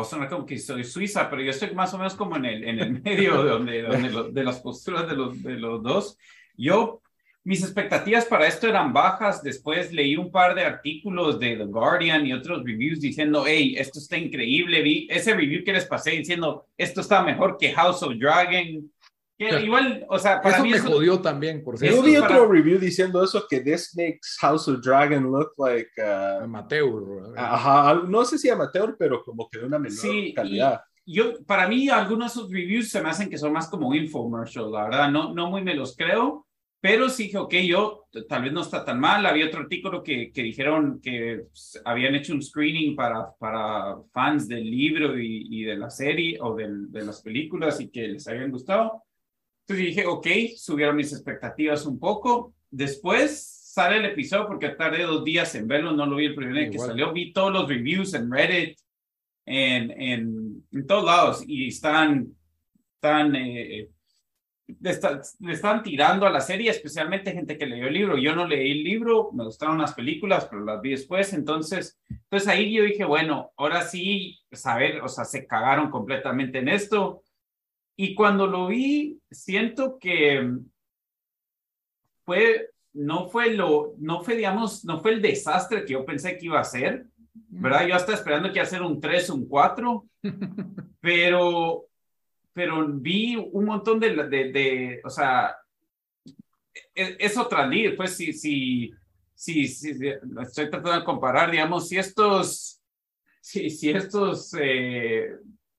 [0.04, 2.80] sonar como que soy suiza, pero yo estoy más o menos como en el, en
[2.80, 6.18] el medio de, donde, donde lo- de las posturas de los, de los dos.
[6.56, 7.02] Yo,
[7.44, 9.42] mis expectativas para esto eran bajas.
[9.44, 14.00] Después leí un par de artículos de The Guardian y otros reviews diciendo, hey, esto
[14.00, 14.82] está increíble.
[14.82, 18.92] Vi ese review que les pasé diciendo, esto está mejor que House of Dragon.
[19.40, 19.62] Que Ya.
[19.62, 22.06] igual, o sea, para Eso mí me eso- jodió también, por Eso Yo cierto.
[22.06, 25.90] vi para- otro review diciendo eso, que this makes House of Dragon look like...
[25.98, 27.02] uh, Amateur.
[27.38, 30.82] ajá, no sé si amateur, pero como que de una menor Sí, calidad.
[31.06, 34.70] yo, para mí, algunos de sus reviews se me hacen que son más como infomercial,
[34.72, 36.46] la verdad, no, no muy me los creo,
[36.82, 39.26] pero sí dije, ok, yo tal vez no está tan mal.
[39.26, 44.48] Había otro artículo que, que dijeron que pues, habían hecho un screening para, para fans
[44.50, 48.28] del libro y, y de la serie o del- de las películas y que les
[48.30, 49.04] habían gustado.
[49.70, 50.28] Entonces dije, ok,
[50.58, 52.56] subieron mis expectativas un poco.
[52.72, 56.56] Después sale el episodio porque tardé dos días en verlo, no lo vi el primer
[56.56, 56.90] día que Igual.
[56.90, 58.80] salió, vi todos los reviews en Reddit,
[59.46, 62.30] en, en, en todos lados y están,
[62.96, 63.90] están, eh,
[64.80, 68.18] le, está- le están tirando a la serie, especialmente gente que leyó el libro.
[68.18, 71.32] Yo no leí el libro, me gustaron las películas, pero las vi después.
[71.34, 76.70] Entonces, entonces ahí yo dije, bueno, ahora sí, saber, o sea, se cagaron completamente en
[76.70, 77.22] esto.
[78.02, 80.54] Y cuando lo vi, siento que
[82.24, 86.46] fue, no fue lo, no fue, digamos, no fue el desastre que yo pensé que
[86.46, 87.86] iba a ser, ¿verdad?
[87.86, 90.06] Yo estaba esperando que iba a ser un 3, un 4,
[91.02, 91.88] pero,
[92.54, 95.58] pero vi un montón de, de, de o sea,
[96.96, 98.92] es, es otra liga, pues si, si,
[99.34, 99.92] si, si-
[100.42, 102.82] estoy tratando de comparar, digamos, si estos,
[103.42, 105.32] si, si estos, eh,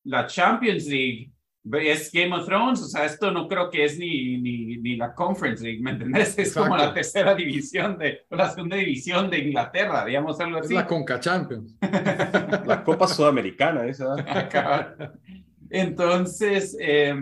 [0.04, 1.32] la Champions League
[1.72, 5.14] es Game of Thrones, o sea, esto no creo que es ni, ni, ni la
[5.14, 6.38] Conference League, ¿me entendés?
[6.38, 6.86] Es como Exacto.
[6.86, 10.74] la tercera división de, o la segunda división de Inglaterra, digamos, algo Es así.
[10.74, 11.76] la Conca Champions.
[12.66, 14.14] La Copa Sudamericana, esa.
[14.14, 14.96] Acá.
[15.68, 17.14] Entonces, eh,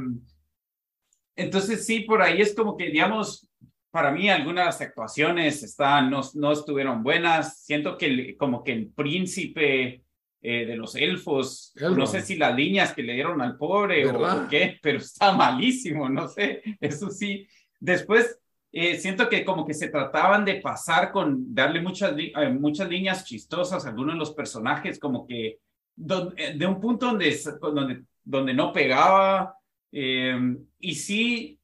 [1.36, 3.48] entonces sí, por ahí es como que, digamos,
[3.90, 7.64] para mí algunas actuaciones están, no, no estuvieron buenas.
[7.64, 10.02] Siento que el- como que el príncipe
[10.40, 14.12] eh, de los elfos, no sé si las líneas que le dieron al pobre o,
[14.12, 14.44] ¿Verdad?
[14.44, 17.46] o qué, pero está malísimo, no sé, eso sí.
[17.80, 18.38] Después,
[18.70, 23.24] eh, siento que como que se trataban de pasar con darle muchas, eh, muchas líneas
[23.24, 25.46] chistosas a algunos de los personajes, como que
[26.36, 29.54] eh, de un punto donde, donde, donde no pegaba.
[29.90, 31.58] y sí,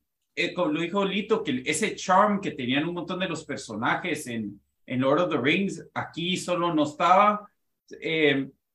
[0.57, 4.61] como lo dijo Lito, que ese charm que tenían un montón de los personajes en,
[4.87, 7.49] en Lord of the Rings, aquí solo no estaba.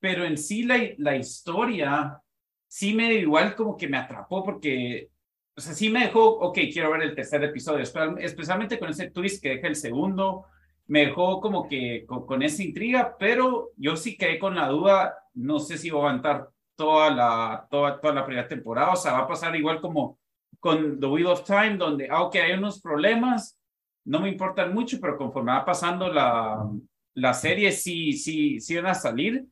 [0.00, 2.20] Pero en sí la, la historia
[2.66, 5.10] sí me igual como que me atrapó porque
[5.56, 7.84] o sea, sí me dejó, ok, quiero ver el tercer episodio,
[8.18, 10.46] especialmente con ese twist que deja el segundo,
[10.86, 15.58] me dejó como que con, esa intriga, pero yo sí quedé con la duda, no
[15.58, 19.18] sé si va a aguantar toda la, toda, toda la primera temporada, o sea, va
[19.18, 20.18] a pasar igual como
[20.58, 23.58] con The Wheel of Time, donde, aunque hay unos problemas,
[24.04, 26.66] no me importan mucho, pero conforme va pasando la,
[27.14, 29.44] la serie, sí, sí, sí van a salir.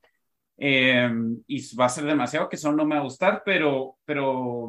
[0.60, 1.08] Eh,
[1.46, 4.68] y va a ser demasiado que eso no me va a gustar, pero, pero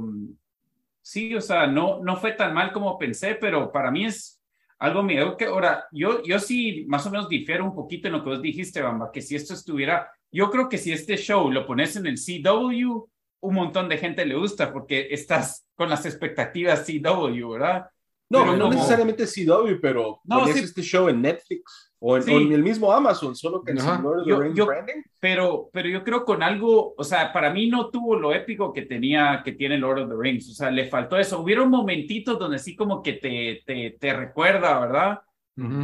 [1.02, 4.40] sí, o sea, no, no fue tan mal como pensé, pero para mí es
[4.78, 8.24] algo miedo que ahora, yo, yo sí más o menos difiero un poquito en lo
[8.24, 11.66] que vos dijiste, Bamba, que si esto estuviera, yo creo que si este show lo
[11.66, 13.10] pones en el CW,
[13.42, 17.90] un montón de gente le gusta porque estás con las expectativas CW, ¿verdad?
[18.30, 21.94] No, no necesariamente CW, pero no, este show en Netflix.
[22.02, 25.02] O en, el mismo Amazon, solo que en Lord of the Rings branding.
[25.20, 28.84] Pero, pero yo creo con algo, o sea, para mí no tuvo lo épico que
[28.84, 30.50] tenía, que tiene Lord of the Rings.
[30.50, 31.42] O sea, le faltó eso.
[31.42, 35.20] Hubieron momentitos donde sí como que te, te, te recuerda, ¿verdad?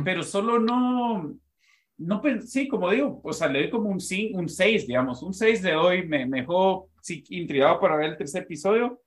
[0.05, 1.35] Pero solo no,
[1.97, 5.33] no, sí, como digo, o sea, le doy como un 6, un seis, digamos, un
[5.33, 9.01] 6 de hoy, me, me dejó sí, intrigado para ver el tercer episodio.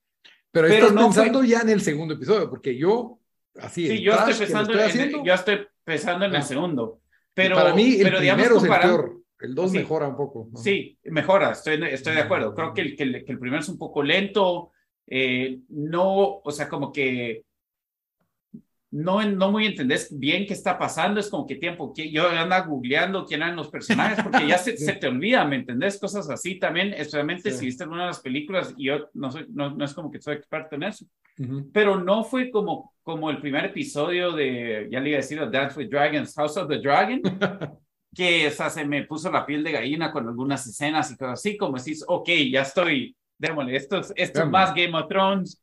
[0.50, 3.17] Pero, estás pensando ya en el segundo episodio, porque yo,
[3.60, 7.00] así, sí, yo estoy pensando, en, yo estoy pensando en el segundo.
[7.34, 9.18] Pero, para mí, el pero, digamos, primero es el peor.
[9.40, 10.50] El 2 mejora un poco.
[10.56, 12.54] Sí, mejora, estoy, estoy de acuerdo.
[12.54, 14.72] Creo que el, que el, que el primero es un poco lento,
[15.06, 17.44] eh, no, o sea, como que
[18.90, 22.56] no, no muy entendés bien qué está pasando, es como que tiempo, que yo ando
[22.64, 25.98] googleando quién eran los personajes, porque ya se, se, te olvida, ¿me entendés?
[25.98, 29.70] Cosas así también, especialmente si viste una de las películas, y yo no, soy, no,
[29.70, 31.04] no es como que soy experto en eso,
[31.72, 35.78] pero no fue como, como el primer episodio de, ya le iba a decir, Dance
[35.78, 37.20] with Dragons, House of the Dragon,
[38.14, 41.40] que o sea, se me puso la piel de gallina con algunas escenas y cosas
[41.40, 45.62] así, como decís, ok, ya estoy, démosle, esto es, esto es más Game of Thrones,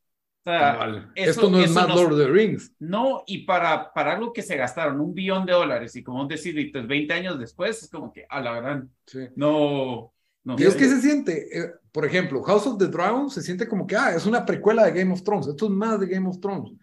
[1.16, 2.72] esto no es más Lord of the Rings.
[2.80, 6.72] No, y para, para algo que se gastaron un billón de dólares y como decir,
[6.72, 8.92] 20 años después, es como que a la gran.
[9.36, 10.14] No.
[10.44, 13.68] no y es que se siente, eh, por ejemplo, House of the Dragon se siente
[13.68, 15.48] como que, ah, es una precuela de Game of Thrones.
[15.48, 16.74] Esto es más de Game of Thrones.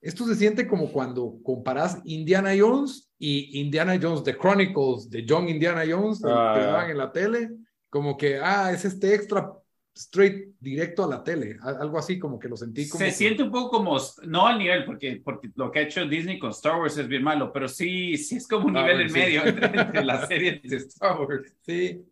[0.00, 5.48] Esto se siente como cuando comparas Indiana Jones y Indiana Jones, The Chronicles de John
[5.48, 6.58] Indiana Jones, que ah.
[6.58, 7.50] daban en la tele,
[7.88, 9.52] como que, ah, es este extra
[9.94, 13.04] straight directo a la tele, algo así como que lo sentí como...
[13.04, 16.38] Se siente un poco como, no al nivel, porque, porque lo que ha hecho Disney
[16.38, 19.42] con Star Wars es bien malo, pero sí, sí es como un nivel en medio
[19.46, 21.54] entre, las series de Star Wars.
[21.62, 22.04] Sí,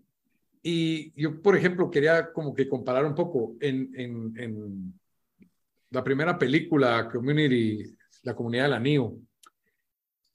[0.62, 4.94] y yo, por ejemplo, quería como que comparar un poco en, en, en
[5.90, 9.14] la primera película, Community, la comunidad del anillo,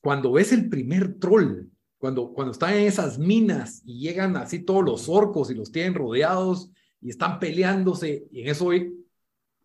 [0.02, 4.84] cuando ves el primer troll, cuando, cuando están en esas minas y llegan así todos
[4.84, 8.94] los orcos y los tienen rodeados y están peleándose y en eso hoy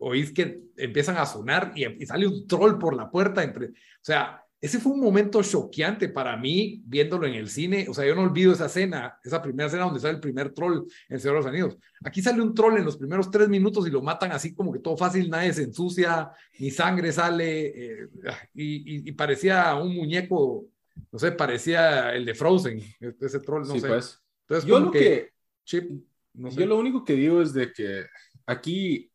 [0.02, 3.42] oís que empiezan a sonar y, sale un troll por la puerta.
[3.42, 7.86] Entre, o sea, ese fue un momento choqueante para mí viéndolo en el cine.
[7.88, 10.86] O sea, yo no olvido esa escena, esa primera escena donde sale el primer troll
[11.08, 11.78] en Señor de los Anillos.
[12.04, 14.80] Aquí sale un troll en los primeros tres minutos y lo matan así como que
[14.80, 17.66] todo fácil, nadie se ensucia, ni sangre sale.
[17.66, 18.08] Eh,
[18.54, 20.66] y, y, parecía un muñeco,
[21.10, 22.82] no sé, parecía el de Frozen,
[23.20, 23.88] ese troll, no sé.
[23.88, 24.20] Pues.
[24.42, 25.32] Entonces, yo lo que...
[25.64, 25.92] Chip,
[26.34, 28.06] yo lo único que digo es de que
[28.46, 29.12] aquí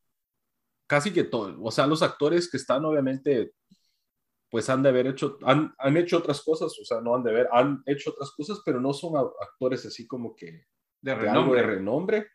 [0.88, 3.52] casi que todo, o sea, los actores que están obviamente,
[4.50, 7.32] pues han de haber hecho, han, han hecho otras cosas, o sea, no han de
[7.32, 10.66] haber, han hecho otras cosas, pero no son actores así como que
[11.02, 11.62] de, renombre.
[11.62, 12.28] de renombre.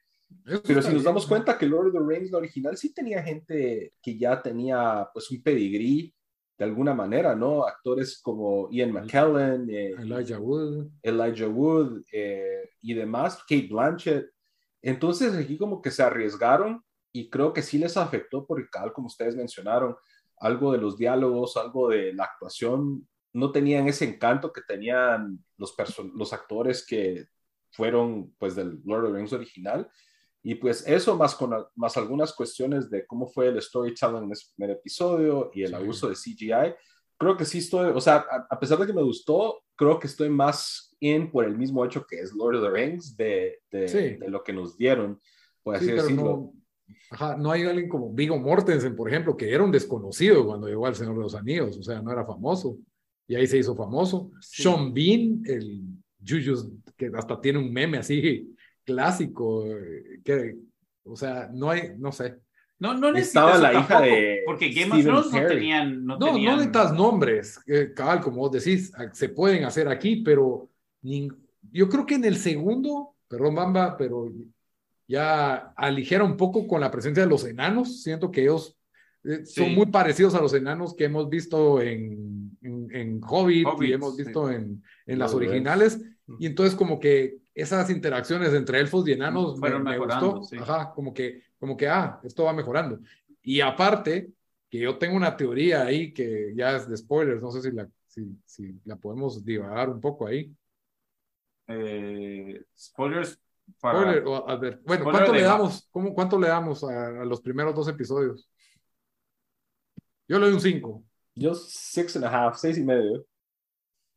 [0.66, 3.94] pero si nos damos cuenta que Lord of the Rings, la original, sí tenía gente
[4.02, 6.14] que ya tenía pues un pedigrí
[6.58, 7.64] de alguna manera, ¿no?
[7.64, 14.30] Actores como Ian McKellen, eh, Elijah Wood, Elijah Wood eh, y demás, Kate Blanchett,
[14.82, 19.06] entonces aquí como que se arriesgaron y creo que sí les afectó porque, tal como
[19.06, 19.96] ustedes mencionaron,
[20.38, 25.74] algo de los diálogos, algo de la actuación, no tenían ese encanto que tenían los,
[26.14, 27.26] los actores que
[27.70, 29.90] fueron pues del Lord of the Rings original.
[30.42, 34.48] Y pues eso más con más algunas cuestiones de cómo fue el storytelling en ese
[34.54, 36.74] primer episodio y el abuso de CGI,
[37.18, 40.28] creo que sí estoy, o sea, a, pesar de que me gustó, creo que estoy
[40.28, 44.42] más in por el mismo hecho que es Lord of the Rings de, de, lo
[44.42, 45.20] que nos dieron,
[45.62, 46.52] por así decirlo.
[47.10, 50.86] Ajá, no hay alguien como Vigo Mortensen, por ejemplo, que era un desconocido cuando llegó
[50.86, 52.78] al Señor de los Anillos, o sea, no era famoso.
[53.26, 54.30] Y ahí se hizo famoso.
[54.40, 55.82] Sean Bean, el
[56.26, 59.64] Juju, que hasta tiene un meme así clásico,
[60.24, 60.56] que,
[61.04, 62.38] o sea, no hay, no sé.
[62.82, 64.42] No, no Estaba la hija de.
[64.44, 66.04] Porque Game of Thrones no tenían.
[66.04, 66.56] No, no, no tenían...
[66.56, 70.68] necesitas nombres, eh, cabal, como vos decís, se pueden hacer aquí, pero
[71.00, 74.32] yo creo que en el segundo, perdón, Bamba, pero
[75.06, 78.02] ya aligera un poco con la presencia de los enanos.
[78.02, 78.76] Siento que ellos
[79.24, 79.74] eh, son Sí.
[79.76, 84.24] muy parecidos a los enanos que hemos visto en, en, en Hobbit, y hemos sí.
[84.24, 86.00] visto en, en las originales.
[86.40, 90.56] Y entonces como que esas interacciones entre elfos y enanos me, Fueron me mejorando, gustó.
[90.56, 90.56] sí.
[90.60, 92.98] Ajá, como que, como que, ah, esto va mejorando.
[93.40, 94.32] Y aparte,
[94.68, 97.88] que yo tengo una teoría ahí que ya es de spoilers, no sé si la,
[98.08, 100.52] si, si la podemos divagar un poco ahí.
[101.68, 103.40] Eh, spoilers
[103.78, 104.00] para.
[104.00, 105.88] Spoiler, o, a ver, bueno, Spoiler ¿cuánto de le damos?
[105.92, 108.50] ¿Cómo, ¿Cuánto le damos a, a los primeros dos episodios?
[110.26, 111.04] Yo le doy un 5.
[111.36, 113.24] Yo six and a half, seis y medio.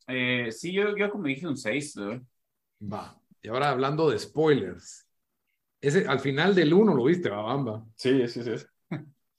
[0.08, 1.96] Eh, sí, yo, yo como dije un 6.
[2.92, 3.22] Va.
[3.40, 5.05] Y ahora hablando de spoilers.
[5.88, 7.84] Ese, al final del 1 lo viste, Babamba.
[7.96, 8.52] Sí, sí, sí.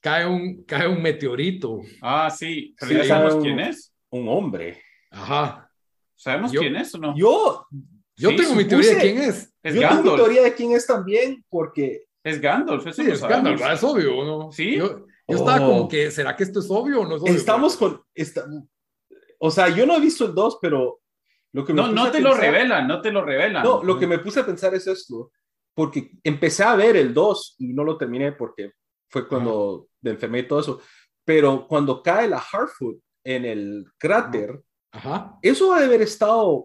[0.01, 1.81] Cae un, cae un meteorito.
[2.01, 2.75] Ah, sí.
[2.79, 3.93] Pero Sí, ya sabemos un- quién es.
[4.11, 4.81] Un hombre.
[5.11, 5.69] Ajá.
[6.15, 7.15] ¿Sabemos Yo- quién es o no?
[7.17, 7.67] Yo,
[8.19, 9.53] Yo Sí, tengo mi supuse- teoría de quién es.
[9.63, 10.17] es yo tengo mi Gandalf.
[10.17, 12.87] teoría de quién es también, porque Es Gandalf.
[12.87, 13.45] Eso Sí, lo es sabemos.
[13.61, 14.51] Gandalf, es obvio, ¿no?
[14.53, 14.77] Sí.
[14.77, 15.71] Yo, yo estaba Oh.
[15.71, 17.35] como que, ¿será que esto es obvio o no es obvio?
[17.35, 18.01] estamos con.
[18.15, 18.47] esta-
[19.39, 21.01] o sea, yo no he visto el 2, pero
[21.53, 23.63] lo que me No, no te lo pensar- revelan, no te lo revelan.
[23.63, 25.31] No, lo que me puse a pensar es esto,
[25.77, 28.73] porque empecé a ver el 2 y no lo terminé porque
[29.11, 30.81] fue cuando me enfermé y todo eso,
[31.23, 35.39] pero cuando cae la Harfoot en el cráter, Ajá.
[35.43, 36.65] eso ha de haber estado,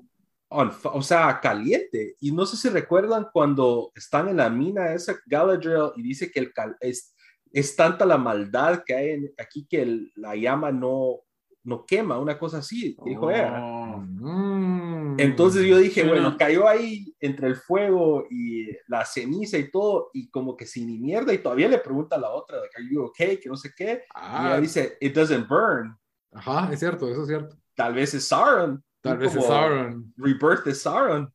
[0.49, 2.15] on o sea, caliente.
[2.21, 6.39] Y no sé si recuerdan cuando están en la mina esa Galadriel y dice que
[6.39, 7.13] el cal- es,
[7.51, 11.17] es tanta la maldad que hay en- aquí que el- la llama no,
[11.63, 13.27] no quema, una cosa así, dijo.
[13.27, 13.97] Oh.
[13.97, 14.80] Mm.
[15.17, 16.37] Entonces yo dije, bueno, no.
[16.37, 20.97] cayó ahí entre el fuego y la ceniza y todo, y como que sin ni
[20.99, 23.37] mierda, y todavía le pregunta a la otra, like, are you okay?
[23.37, 24.03] Que no sé qué.
[24.05, 25.95] Y Ah, ella dice, it doesn't burn.
[26.33, 27.57] Ajá, es cierto, eso es cierto.
[27.75, 28.83] Tal vez es Sauron.
[29.01, 30.13] Tal vez es Sauron.
[30.17, 31.33] Rebirth de Sauron.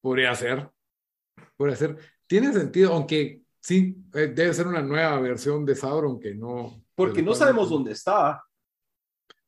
[0.00, 0.70] Podría ser.
[1.56, 1.96] Podría ser.
[2.26, 6.82] Tiene sentido, aunque sí, eh, debe ser una nueva versión de Sauron que no.
[6.94, 8.42] Porque no sabemos dónde está.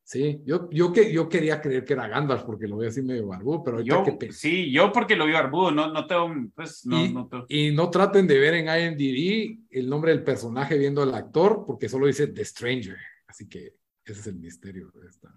[0.06, 3.26] Sí, yo, yo, que, yo quería creer que era Gandalf porque lo veo así medio
[3.26, 7.04] barbudo, pero Yo, que sí, yo porque lo vi barbudo, no, no tengo, pues, no,
[7.04, 11.02] y, no tengo- y no traten de ver en IMDb el nombre del personaje viendo
[11.02, 12.96] al actor porque solo dice The Stranger.
[13.26, 15.28] Así que ese es el misterio de esta.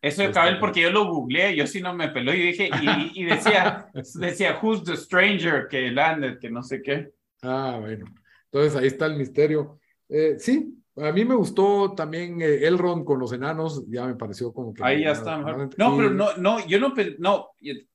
[0.00, 0.60] Eso de bien.
[0.60, 4.58] porque yo lo googleé, yo sí no me peló y dije, y, y decía, decía,
[4.62, 7.12] who's the stranger que landed, que no sé qué.
[7.42, 8.06] Ah, bueno.
[8.50, 9.78] Entonces ahí está el misterio.
[10.08, 14.52] Eh, sí, a mí me gustó también eh, Elrond con los enanos, ya me pareció
[14.52, 14.82] como que...
[14.84, 15.70] Ahí ya está mejor.
[15.76, 17.48] No, y- pero no, no, yo no, no,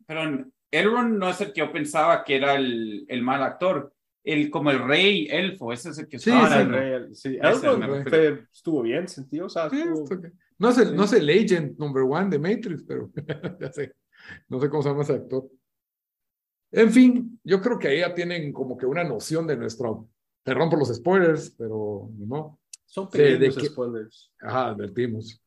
[0.05, 4.51] perdón, Elrond no es el que yo pensaba que era el, el mal actor, el
[4.51, 7.37] como el rey elfo, ese es el que Sí, estaba sí, el- Rey- sí.
[7.41, 10.27] Elrond me fue- estuvo bien sentido, o sea, Sí, estuvo- ok.
[10.59, 13.09] No es, el, no es el agent number one de Matrix, pero
[13.59, 13.95] ya sé.
[14.47, 15.49] No sé cómo se llama ese actor.
[16.71, 20.07] En fin, yo creo que ahí ya tienen como que una noción de nuestro.
[20.43, 22.59] Perdón por los spoilers, pero no.
[22.91, 24.31] Son Sí, de pequeños que- spoilers.
[24.41, 25.41] Ajá, advertimos.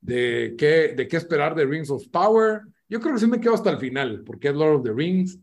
[0.00, 2.62] De qué, de qué esperar de Rings of Power.
[2.88, 5.38] Yo creo que sí me quedo hasta el final, porque es Lord of the Rings.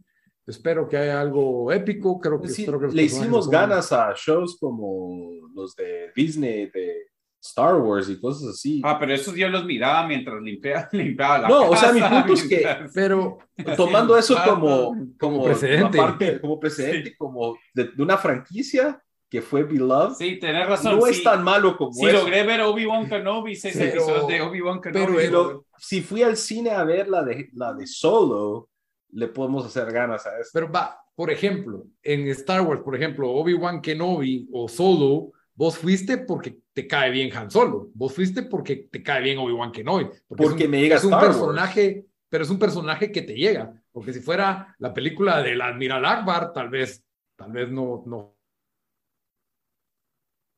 [0.47, 2.19] Espero que haya algo épico.
[2.19, 7.07] Creo que, Sí, espero que le hicimos ganas a shows como los de Disney, de
[7.41, 8.81] Star Wars y cosas así.
[8.83, 12.15] Ah, pero esos yo los miraba mientras limpiaba, limpiaba la No, o sea, casa, mi
[12.17, 13.37] punto es que- Pero
[13.77, 15.07] Tomando eso como, no.
[15.19, 15.99] como, precedente.
[15.99, 19.02] aparte, como precedente, como de, de una franquicia
[19.33, 20.99] que fue Beloved, Sí, tenés razón.
[20.99, 22.19] no sí, es tan malo como Sí, eso.
[22.19, 25.05] logré ver Obi-Wan Kenobi, seis Pero- episodios de Obi-Wan Kenobi.
[25.07, 28.69] pero Pero si fui al cine a ver la de, la de Solo,
[29.09, 30.51] le podemos hacer ganas a esto.
[30.53, 36.19] Pero va, por ejemplo, en Star Wars, por ejemplo, Obi-Wan Kenobi o Solo, vos fuiste
[36.19, 37.87] porque te cae bien Han Solo.
[37.95, 40.05] Vos fuiste porque te cae bien Obi-Wan Kenobi.
[40.27, 41.37] Porque, Porque un, me llega es un Star Wars.
[41.37, 43.73] personaje, pero es un personaje que te llega.
[43.91, 47.03] Porque si fuera la película del Admiral Akbar, tal vez,
[47.35, 48.35] tal vez no, no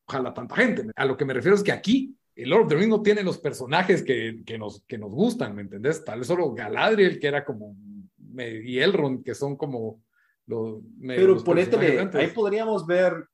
[0.06, 0.86] ojalá tanta gente.
[0.94, 3.22] A lo que me refiero es que aquí el Lord of the Rings no tiene
[3.22, 6.04] los personajes que, que, nos, que nos gustan, ¿me entendés?
[6.04, 7.74] Tal vez solo Galadriel, que era como,
[8.38, 10.02] y Elrond, que son como
[10.46, 10.80] los...
[11.00, 13.26] Pero los ponétele, ahí podríamos ver.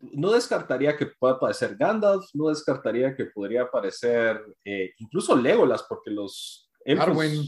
[0.00, 6.10] No descartaría que pueda aparecer Gandalf, no descartaría que podría aparecer eh, incluso Legolas, porque
[6.10, 7.42] los elfos- Arwen,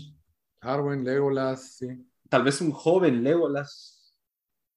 [0.61, 1.87] Arwen, Legolas, sí.
[2.29, 4.16] tal vez un joven Legolas,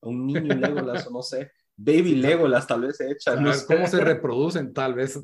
[0.02, 1.52] un niño Legolas, o no sé.
[1.78, 3.43] Baby Legolas tal vez se echan.
[3.43, 5.23] No ¿Cómo se reproducen tal vez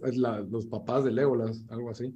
[0.50, 1.66] los papás de Legolas?
[1.70, 2.14] Algo así.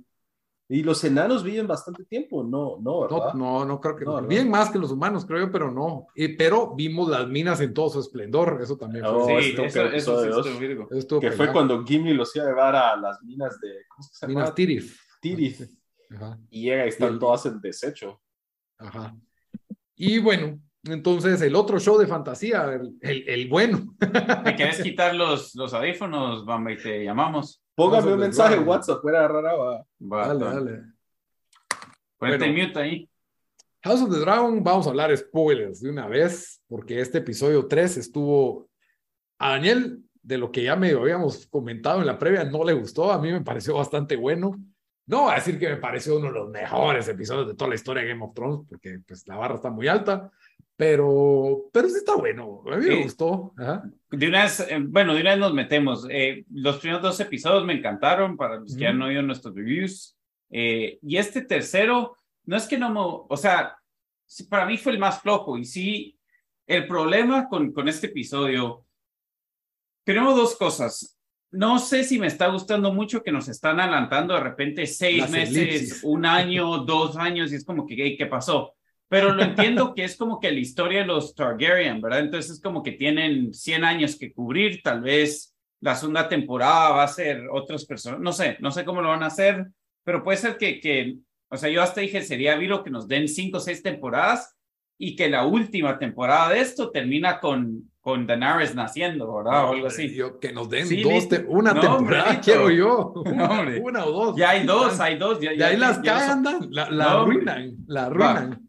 [0.69, 3.33] Y los enanos viven bastante tiempo, no, no, ¿verdad?
[3.35, 4.21] No, no, creo que no.
[4.27, 6.07] Bien más que los humanos, creo yo, pero no.
[6.38, 9.13] pero vimos las minas en todo su esplendor, eso también fue.
[9.13, 10.43] Oh, sí, eso, eso,
[10.91, 13.85] eso, Que fue cuando Gimli los iba a llevar a las minas de.
[13.88, 14.39] ¿Cómo se llama?
[14.41, 14.91] Minas Tirith.
[15.21, 15.61] Tirith.
[16.49, 18.21] Y llega y están todas en desecho.
[18.77, 19.15] Ajá.
[19.95, 20.59] Y bueno,
[20.93, 23.95] entonces el otro show de fantasía, el, el, bueno.
[24.43, 27.61] ¿Me quieres quitar los, los audífonos, Bamba, y te llamamos?
[27.75, 29.83] Póngame un mensaje en WhatsApp, fuera rara.
[29.99, 30.81] Dale, dale.
[32.17, 33.09] Ponete mute ahí.
[33.83, 37.97] House of the Dragon, vamos a hablar spoilers de una vez, porque este episodio 3
[37.97, 38.67] estuvo.
[39.39, 43.11] A Daniel, de lo que ya me habíamos comentado en la previa, no le gustó.
[43.11, 44.59] A mí me pareció bastante bueno.
[45.05, 47.75] No voy a decir que me pareció uno de los mejores episodios de toda la
[47.75, 50.29] historia de Game of Thrones, porque pues, la barra está muy alta,
[50.78, 52.63] pero, pero sí está bueno.
[52.71, 53.53] A mí me gustó.
[54.11, 56.07] De una vez, eh, bueno, de una vez nos metemos.
[56.09, 60.15] Eh, los primeros dos episodios me encantaron para los que han oído nuestros reviews.
[60.51, 62.15] Eh, y este tercero,
[62.45, 63.75] no es que no me, o sea,
[64.49, 65.57] para mí fue el más flojo.
[65.57, 66.19] Y sí,
[66.67, 68.86] el problema con, con este episodio,
[70.05, 71.17] tenemos dos cosas
[71.51, 76.01] no sé si me está gustando mucho que nos están adelantando de repente seis meses,
[76.03, 78.76] un año, dos años, y es como que, ¿qué pasó?
[79.10, 82.20] Pero lo entiendo que es como que la historia de los Targaryen, ¿verdad?
[82.20, 87.03] Entonces es como que tienen 100 años que cubrir, tal vez la segunda temporada va
[87.03, 89.68] a ser otras personas, no sé, no sé cómo lo van a hacer,
[90.03, 91.18] pero puede ser que, que
[91.49, 94.58] o sea, yo hasta dije, sería viro que nos den cinco o seis temporadas
[94.97, 99.66] y que la última temporada de esto termina con, con Daenerys naciendo, ¿verdad?
[99.66, 100.18] o algo así.
[100.41, 103.14] que nos den dos, una temporada, quiero yo.
[103.84, 104.36] Una, o dos.
[104.36, 105.39] Ya hay dos, hay dos.
[105.39, 108.66] Ya, y ahí las caen, la, la arruinan, la arruinan.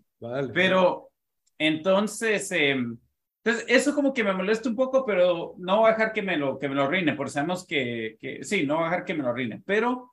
[0.52, 1.10] Pero,
[1.58, 2.96] entonces, em,
[3.44, 6.36] entonces, eso como que me molesta un poco, pero no voy a dejar que me
[6.36, 9.14] lo, que me lo arruine, porque sabemos que, que, sí, no voy a dejar que
[9.14, 10.12] me lo arruine, pero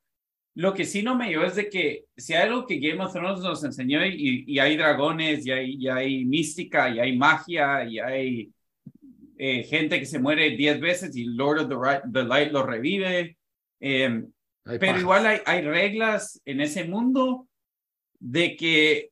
[0.56, 3.12] lo que sí no me dio es de que si hay algo que Game of
[3.12, 7.84] Thrones nos enseñó y, y hay dragones, y hay, y hay mística, y hay magia,
[7.84, 8.54] y hay
[9.38, 13.38] eh, gente que se muere diez veces y Lord of the, Light lo revive.
[13.82, 14.32] Em,
[14.64, 17.48] pero igual hay, hay, reglas en ese mundo
[18.20, 19.12] de que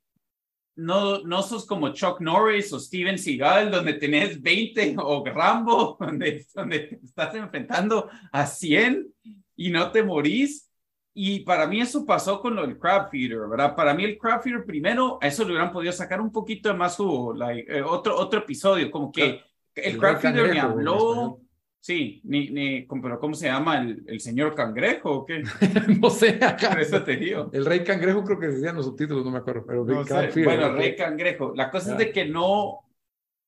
[0.75, 6.45] no, no sos como Chuck Norris o Steven Seagal, donde tenés 20 o Rambo, donde,
[6.53, 9.07] donde te estás enfrentando a 100
[9.55, 10.69] y no te morís.
[11.15, 13.75] Y para mí eso pasó con lo del Crab Feeder, ¿verdad?
[13.75, 16.75] Para mí el Crab Feeder primero, a eso le hubieran podido sacar un poquito de
[16.75, 19.43] más su, eh, otro, otro episodio, como que
[19.75, 21.39] el, el ni habló.
[21.83, 23.81] Sí, ni, ni, pero ¿cómo se llama?
[23.81, 25.43] ¿El, el señor cangrejo o qué?
[25.99, 26.79] no sé, acá.
[26.79, 27.49] Eso te digo.
[27.51, 30.77] El rey cangrejo creo que decían los subtítulos, no me acuerdo, pero no Bueno, el
[30.77, 31.51] rey cangrejo.
[31.53, 32.85] La cosa es de que no,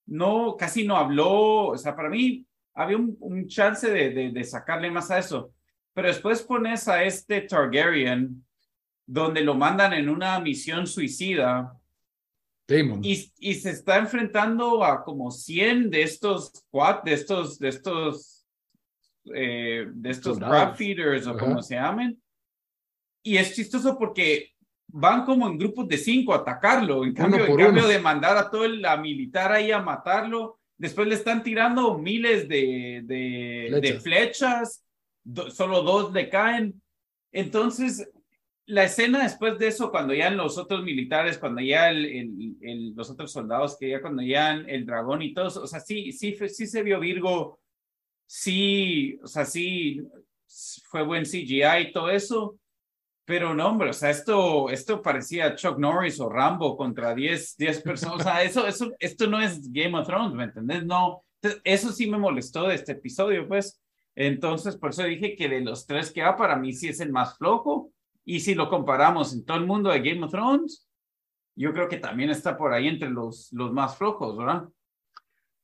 [0.08, 4.44] no, casi no habló, o sea, para mí había un, un chance de, de, de,
[4.44, 5.54] sacarle más a eso.
[5.94, 8.46] Pero después pones a este Targaryen,
[9.06, 11.74] donde lo mandan en una misión suicida,
[12.68, 18.46] y, y, se está enfrentando a como 100 de estos quad, de estos, de estos,
[19.34, 22.20] eh, de estos crab feeders o como se llamen.
[23.24, 24.52] Y es chistoso porque
[24.88, 27.06] van como en grupos de cinco a atacarlo.
[27.06, 31.16] En cambio, en cambio de mandar a todo la militar ahí a matarlo, después le
[31.16, 34.84] están tirando miles de, de, de flechas,
[35.50, 36.82] solo dos le caen.
[37.32, 38.10] Entonces,
[38.68, 43.78] la escena después de eso, cuando ya los otros militares, cuando ya los otros soldados,
[43.78, 47.00] que ya cuando ya el dragón y todo, o sea, sí, sí, sí se vio
[47.00, 47.60] Virgo,
[48.26, 50.02] sí, o sea, sí
[50.86, 52.58] fue buen CGI y todo eso,
[53.24, 57.82] pero no, hombre, o sea, esto, esto parecía Chuck Norris o Rambo contra 10, 10
[57.82, 60.86] personas, o sea, eso, eso, esto no es Game of Thrones, ¿me entendés?
[60.86, 61.24] No,
[61.64, 63.80] eso sí me molestó de este episodio, pues.
[64.16, 67.12] Entonces, por eso dije que de los tres que va, para mí sí es el
[67.12, 67.92] más flojo
[68.26, 70.88] y si lo comparamos en todo el mundo de Game of Thrones,
[71.56, 74.68] yo creo que también está por ahí entre los, los más flojos, ¿verdad?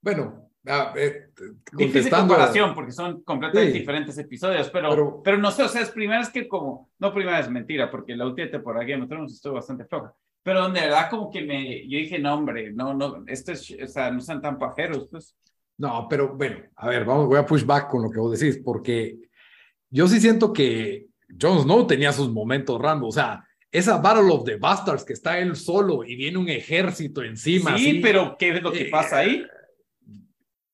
[0.02, 1.30] Bueno, ah, eh,
[1.74, 6.20] difícil comparación porque son completamente diferentes episodios, pero, pero, no sé, o sea, es primera
[6.20, 9.56] vez que como, no primera vez, mentira, porque la última temporada Game of Thrones estuvo
[9.56, 13.52] bastante floja, pero de verdad como que me, yo dije, no, hombre, no, no, esto
[13.52, 15.36] es, o sea, no sean tan pajeros, pues.
[15.78, 18.62] No, pero bueno, a ver, vamos, voy a push back con lo que vos decís,
[18.64, 19.18] porque
[19.90, 24.44] yo sí siento que Jon Snow tenía sus momentos Rambo, o sea, esa Battle of
[24.44, 27.78] the Bastards que está él solo y viene un ejército encima.
[27.78, 29.46] Sí, pero ¿qué es lo que pasa ahí?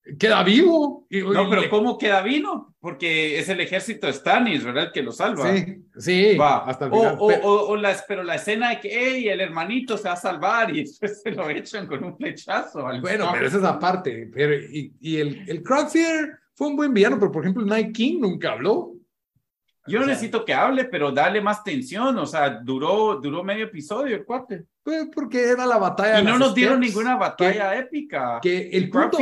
[0.03, 1.05] Eh, queda vivo.
[1.09, 2.73] no, pero ¿cómo queda vivo?
[2.79, 4.85] Porque es el ejército de Stannis, ¿verdad?
[4.85, 5.53] El que lo salva.
[5.55, 6.37] Sí, sí.
[6.37, 6.65] Va.
[6.65, 7.17] Hasta el final.
[7.19, 10.75] O, o, o, pero la escena de que, hey, el hermanito se va a salvar
[10.75, 12.83] y después se lo echan con un flechazo.
[13.01, 14.29] bueno, pero esa es aparte.
[14.33, 18.53] Pero, y, y el, el fue un buen villano, pero por ejemplo, Night King nunca
[18.53, 18.96] habló.
[19.87, 22.17] Yo no necesito que hable, pero dale más tensión.
[22.17, 24.65] O sea, duró, duró medio episodio el cuate.
[24.83, 26.21] Pues porque era la batalla.
[26.21, 28.39] Y no nos dieron ninguna batalla épica.
[28.41, 29.17] Que el punto,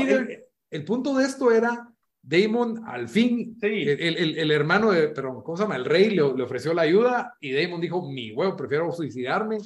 [0.69, 1.87] el, punto de esto era
[2.21, 5.75] Damon al fin, el, el, hermano de, pero ¿cómo se llama?
[5.75, 9.59] El rey le, le, ofreció la ayuda y Damon dijo, mi huevo, prefiero suicidarme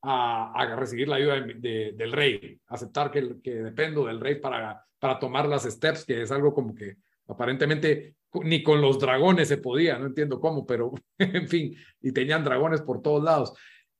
[0.00, 5.18] a, a recibir la ayuda del rey, aceptar que, que dependo del rey para, para
[5.18, 6.96] tomar las steps, que es algo como que
[7.28, 8.14] aparentemente
[8.44, 12.82] ni con los dragones se podía, no entiendo cómo, pero en fin, y tenían dragones
[12.82, 13.54] por todos lados.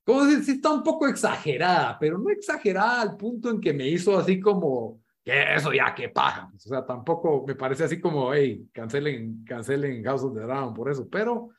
[0.04, 4.16] Como sí está un poco exagerada, pero no exagerada al punto en que me hizo
[4.16, 6.48] así como, que eso ya, que paja.
[6.54, 10.90] O sea, tampoco me parece así como, hey, cancelen, cancelen House of the Dragon por
[10.90, 11.50] eso, pero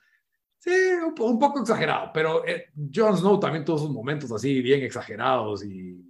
[0.59, 0.71] sí,
[1.19, 2.11] un, poco exagerado.
[2.13, 6.07] Pero eh, Jon Snow también tuvo sus momentos así bien exagerados y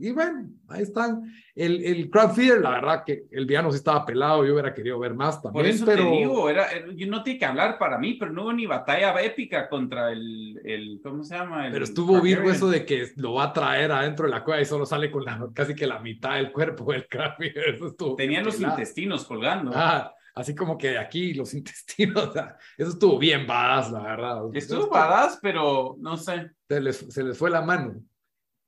[0.00, 1.32] y, bueno, ahí están.
[1.54, 4.98] El, el crowd feeder, la verdad que el villano sí estaba pelado, yo hubiera querido
[4.98, 5.64] ver más también.
[5.64, 6.04] Por eso pero...
[6.04, 6.68] te digo, era,
[7.06, 11.00] no tiene que hablar para mí, pero no hubo ni batalla épica contra el, el
[11.02, 11.68] ¿cómo se llama?
[11.72, 14.66] pero estuvo virgo eso de que lo va a traer adentro de la cueva y
[14.66, 17.74] solo sale con la, casi que la mitad del cuerpo del crowd feeder.
[17.74, 19.72] Eso estuvo Tenían los intestinos colgando.
[19.74, 22.30] Ah, así como que de aquí los intestinos,
[22.76, 24.42] eso estuvo bien badass, la verdad.
[24.52, 26.50] Estuvo badass, pero no sé.
[26.68, 27.94] Se les, se les fue la mano.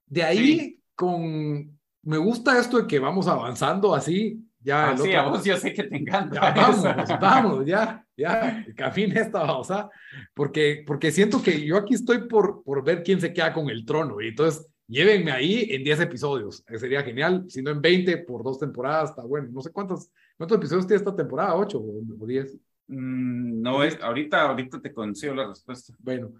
[0.07, 4.91] De ahí con, me gusta esto de que vamos avanzando así, ya.
[4.91, 6.55] Ah, sí, a vos yo sé que te encanta.
[6.55, 9.89] Ya, vamos, vamos, ya, ya, camina esta sea,
[10.35, 13.85] porque, porque siento que yo aquí estoy por, por ver quién se queda con el
[13.85, 18.43] trono, y entonces llévenme ahí en 10 episodios, sería genial, si no en 20 por
[18.43, 22.59] dos temporadas, está bueno, no sé cuántos, cuántos episodios tiene esta temporada, 8 o 10.
[22.89, 25.95] Mm, no es, ahorita, ahorita te consigo la respuesta.
[26.01, 26.33] Bueno,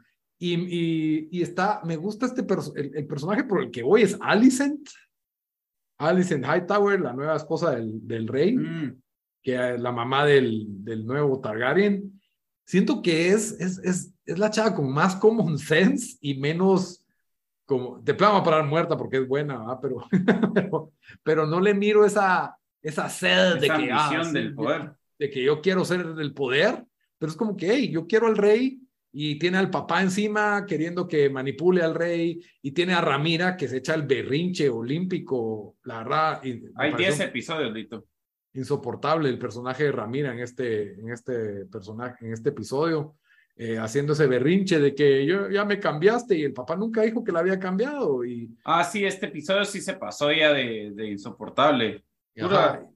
[0.43, 2.45] y, y, está, me gusta este
[2.75, 4.89] el, personaje por el que voy es Alicent.
[6.01, 9.01] Alicent Hightower, la nueva esposa del, del rey, mm.
[9.43, 12.21] que es la mamá del, del nuevo Targaryen.
[12.65, 17.05] Siento que es, es, es, es la chava con más common sense y menos
[17.67, 20.09] como, te plama para parar muerta porque es buena, pero,
[20.55, 20.93] pero,
[21.23, 24.93] pero, no le miro esa, esa sed de que, ah, del poder.
[25.19, 26.85] de que yo quiero ser del poder,
[27.19, 28.81] pero es como que, hey, yo quiero al rey
[29.13, 33.69] y tiene al papá encima queriendo que manipule al rey y tiene a Ramira que
[33.69, 36.43] se echa el berrinche olímpico, la verdad.
[36.77, 38.07] Hay 10 episodios, Lito.
[38.53, 43.17] Insoportable el personaje de Ramira en este, en este personaje, en este episodio,
[43.57, 47.25] eh, haciendo ese berrinche de que yo ya me cambiaste y el papá nunca dijo
[47.25, 48.25] que la había cambiado.
[48.25, 48.57] Y...
[48.65, 52.05] Ah, sí, este episodio sí se pasó ya de, de insoportable.
[52.35, 52.87] Pura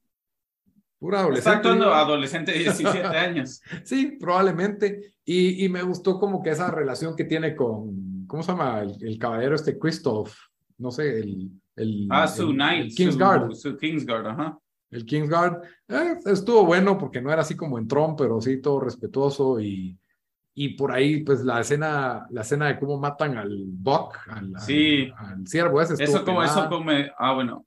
[1.13, 1.39] adolescente.
[1.39, 3.61] Está actuando adolescente de 17 años.
[3.83, 5.15] sí, probablemente.
[5.25, 8.83] Y, y, me gustó como que esa relación que tiene con, ¿cómo se llama?
[8.83, 10.35] El, caballero este Christoph,
[10.79, 11.51] no sé, el...
[11.77, 12.87] el ah, su Knight.
[12.87, 13.55] El Kingsguard.
[13.55, 14.59] Su, Kingsguard, ajá.
[14.91, 15.63] El Kingsguard.
[15.89, 19.99] Eh, estuvo bueno porque no era así como en Tron, pero sí todo respetuoso y,
[20.55, 25.13] y por ahí pues la escena, la escena de cómo matan al Buck, al, sí.
[25.17, 26.03] al, ciervo ese.
[26.03, 27.67] Eso como, eso como, ah, bueno,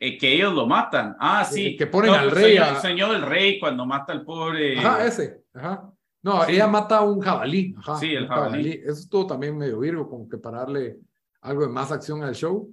[0.00, 1.16] eh, que ellos lo matan.
[1.18, 1.76] Ah, sí.
[1.76, 2.56] Que ponen al rey.
[2.56, 4.78] el Señor del rey cuando mata al pobre.
[4.78, 5.42] Ajá, ese.
[5.54, 5.90] Ajá.
[6.22, 7.74] No, ella mata a un jabalí.
[7.78, 8.80] Ajá, sí, el jabalí.
[8.82, 10.98] Eso estuvo también medio virgo, como que para darle
[11.40, 12.72] algo de más acción al show.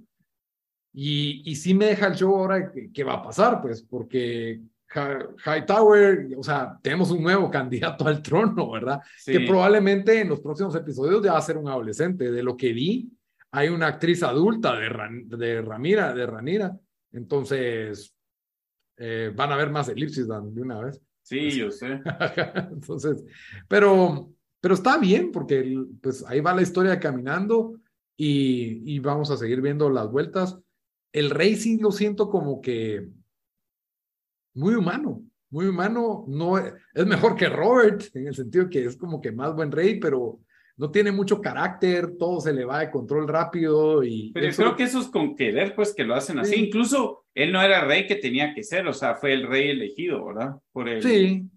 [0.92, 4.60] Y, y sí me deja el show ahora qué va a pasar, pues, porque
[5.44, 9.00] Hightower, o sea, tenemos un nuevo candidato al trono, ¿verdad?
[9.24, 12.30] Que probablemente en los próximos episodios ya va a ser un adolescente.
[12.30, 13.10] De lo que vi,
[13.50, 16.76] hay una actriz adulta de, de Ramira, de Ranira,
[17.16, 18.14] entonces,
[18.98, 21.00] eh, van a ver más elipsis de una vez.
[21.22, 22.00] Sí, yo sé.
[22.70, 23.24] Entonces,
[23.66, 27.80] pero, pero está bien porque pues ahí va la historia caminando
[28.16, 30.56] y, y vamos a seguir viendo las vueltas.
[31.12, 33.08] El rey sí lo siento como que
[34.54, 36.24] muy humano, muy humano.
[36.28, 39.98] No es mejor que Robert en el sentido que es como que más buen rey,
[39.98, 40.38] pero
[40.76, 44.30] no tiene mucho carácter, todo se le va de control rápido y...
[44.32, 46.56] Pero creo que eso es con querer, pues que lo hacen así.
[46.56, 50.26] Incluso él no era rey que tenía que ser, o sea, fue el rey elegido,
[50.26, 50.56] ¿verdad?
[50.72, 51.02] Por él.
[51.02, 51.48] Sí,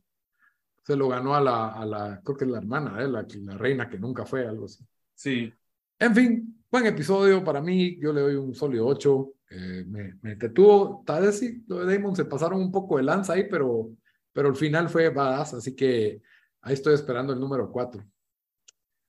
[0.83, 3.07] se lo ganó a la, a la creo que es la hermana, ¿eh?
[3.07, 4.85] la, la reina que nunca fue, algo así.
[5.13, 5.51] Sí.
[5.99, 9.33] En fin, buen episodio para mí, yo le doy un sólido 8.
[9.51, 13.03] Eh, me, me entretuvo, tal vez sí, lo de Damon se pasaron un poco de
[13.03, 13.89] lanza ahí, pero,
[14.31, 16.21] pero el final fue badass, así que
[16.61, 18.01] ahí estoy esperando el número 4.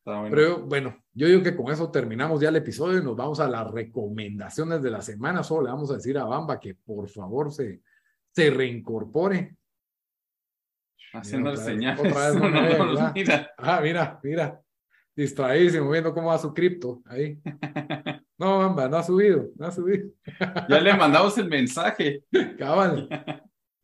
[0.05, 3.49] Pero bueno, yo digo que con eso terminamos ya el episodio y nos vamos a
[3.49, 5.43] las recomendaciones de la semana.
[5.43, 7.83] Solo le vamos a decir a Bamba que por favor se,
[8.33, 9.57] se reincorpore.
[11.13, 12.01] Haciendo señales.
[12.01, 12.41] Otra vez
[13.15, 13.51] mira.
[13.59, 14.61] Ah, mira, mira.
[15.15, 17.41] Distraídísimo viendo cómo va su cripto ahí.
[18.41, 20.09] No, Bamba, no ha subido, no ha subido.
[20.67, 22.25] Ya le mandamos el mensaje.
[22.57, 23.07] Cabal.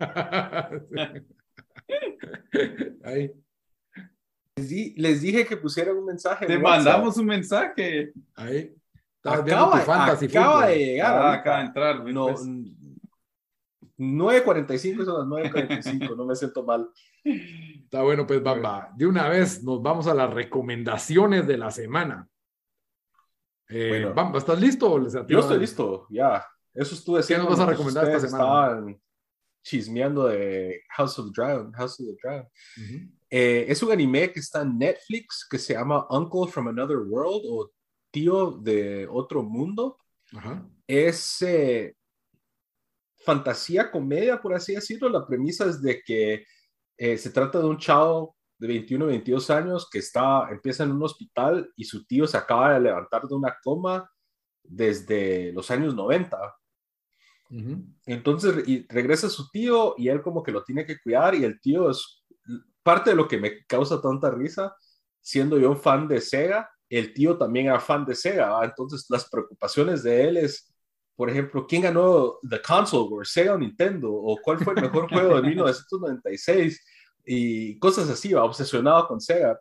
[3.04, 3.32] Ahí.
[4.56, 6.46] Les, dije que pusieran un mensaje.
[6.46, 8.12] Te mandamos un mensaje.
[8.34, 8.74] Ahí.
[9.22, 11.14] Acaba, acaba de llegar.
[11.14, 12.04] Ah, acaba de entrar.
[12.04, 12.28] No,
[13.98, 16.88] 9.45 son las 9.45, no me siento mal.
[17.24, 18.90] Está bueno, pues Bamba.
[18.94, 22.28] De una vez nos vamos a las recomendaciones de la semana.
[23.68, 24.98] Eh, Bamba, ¿estás listo?
[25.26, 26.46] Yo estoy listo, ya.
[26.72, 28.44] Eso estuve ¿Qué nos vas a recomendar esta semana?
[28.44, 29.00] Estaban
[29.62, 31.72] chismeando de House of Dragon.
[31.72, 32.48] House of the Dragon.
[33.38, 37.42] Eh, es un anime que está en Netflix que se llama Uncle from Another World
[37.44, 37.70] o
[38.10, 39.98] Tío de Otro Mundo.
[40.86, 41.94] Es eh,
[43.26, 45.10] fantasía, comedia, por así decirlo.
[45.10, 46.46] La premisa es de que
[46.96, 51.02] eh, se trata de un chavo de 21, 22 años que está, empieza en un
[51.02, 54.10] hospital y su tío se acaba de levantar de una coma
[54.62, 56.38] desde los años 90.
[58.06, 61.90] Entonces regresa su tío y él como que lo tiene que cuidar y el tío
[61.90, 62.15] es
[62.86, 64.76] parte de lo que me causa tanta risa,
[65.20, 69.28] siendo yo un fan de Sega, el tío también era fan de Sega, entonces las
[69.28, 70.72] preocupaciones de él es,
[71.16, 74.12] por ejemplo, ¿quién ganó The Console War, Sega o Nintendo?
[74.12, 76.80] ¿O cuál fue el mejor juego de 1996?
[77.24, 79.58] Y cosas así, va obsesionado con Sega.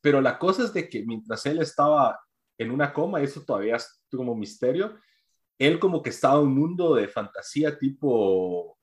[0.00, 2.20] Pero la cosa es de que mientras él estaba
[2.56, 4.94] en una coma, y eso todavía es como misterio,
[5.58, 8.78] él como que estaba en un mundo de fantasía tipo,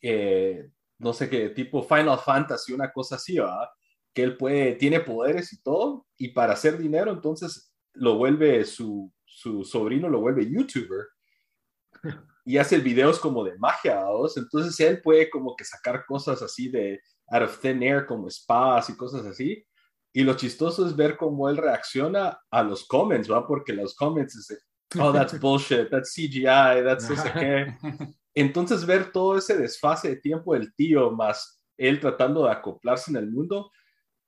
[0.00, 0.70] eh,
[1.02, 3.68] no sé qué, tipo Final Fantasy, una cosa así, ¿verdad?
[4.14, 9.12] Que él puede, tiene poderes y todo, y para hacer dinero, entonces lo vuelve su,
[9.24, 11.06] su sobrino, lo vuelve YouTuber.
[12.44, 14.02] Y hace videos como de magia.
[14.34, 18.90] Entonces él puede como que sacar cosas así de out of thin air, como espadas
[18.90, 19.64] y cosas así.
[20.12, 23.46] Y lo chistoso es ver cómo él reacciona a los comments, ¿va?
[23.46, 24.66] Porque los comments es,
[24.98, 27.76] oh, that's bullshit, that's CGI, that's no sé qué.
[28.34, 33.16] Entonces ver todo ese desfase de tiempo del tío más él tratando de acoplarse en
[33.16, 33.70] el mundo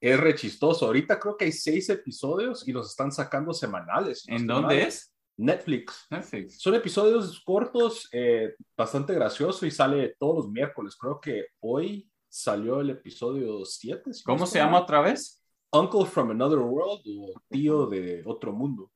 [0.00, 0.86] es re chistoso.
[0.86, 4.24] Ahorita creo que hay seis episodios y los están sacando semanales.
[4.28, 5.14] ¿En dónde es?
[5.36, 6.06] Netflix.
[6.10, 6.60] Netflix.
[6.60, 10.96] Son episodios cortos, eh, bastante gracioso y sale todos los miércoles.
[10.96, 14.10] Creo que hoy salió el episodio 7.
[14.24, 15.42] ¿Cómo se llama otra vez?
[15.72, 18.92] Uncle from Another World o tío de otro mundo.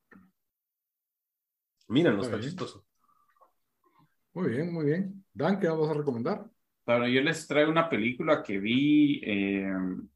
[1.88, 2.84] Mírenlo, está chistoso.
[4.38, 5.24] Muy bien, muy bien.
[5.34, 6.44] Dan, ¿qué vamos a recomendar?
[6.86, 9.68] Bueno, yo les traigo una película que vi eh,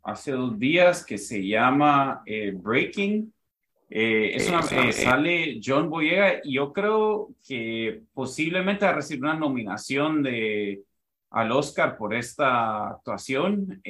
[0.05, 3.35] hace dos días que se llama eh, Breaking.
[3.91, 9.35] Eh, es una, sale John Boyega y yo creo que posiblemente va a recibir una
[9.35, 10.85] nominación de,
[11.31, 13.83] al Oscar por esta actuación.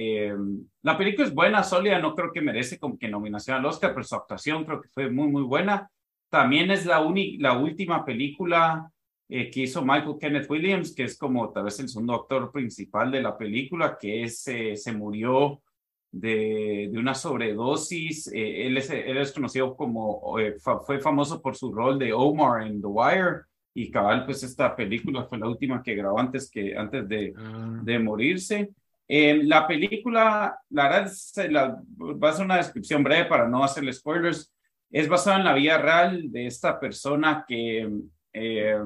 [0.80, 4.04] la película es buena, sólida, no creo que merece como que nominación al Oscar, pero
[4.04, 5.90] su actuación creo que fue muy, muy buena.
[6.30, 7.06] También es la,
[7.38, 8.91] la última película
[9.34, 13.10] eh, que hizo Michael Kenneth Williams, que es como tal vez el segundo actor principal
[13.10, 15.62] de la película, que es, eh, se murió
[16.10, 18.26] de, de una sobredosis.
[18.26, 20.36] Eh, él, es, él es conocido como,
[20.84, 23.40] fue famoso por su rol de Omar en The Wire.
[23.72, 27.80] Y cabal, pues esta película fue la última que grabó antes, que, antes de, ah.
[27.82, 28.68] de morirse.
[29.08, 31.10] la película, la verdad,
[31.48, 31.82] la,
[32.22, 34.52] va a ser una descripción breve para no hacerle spoilers
[34.90, 37.88] es basado en la vida real de esta persona que
[38.32, 38.78] eh,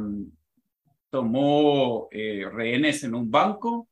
[1.16, 3.88] tomó eh, rehenes en un banco,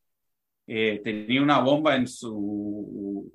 [0.66, 3.32] eh, tenía una bomba en su,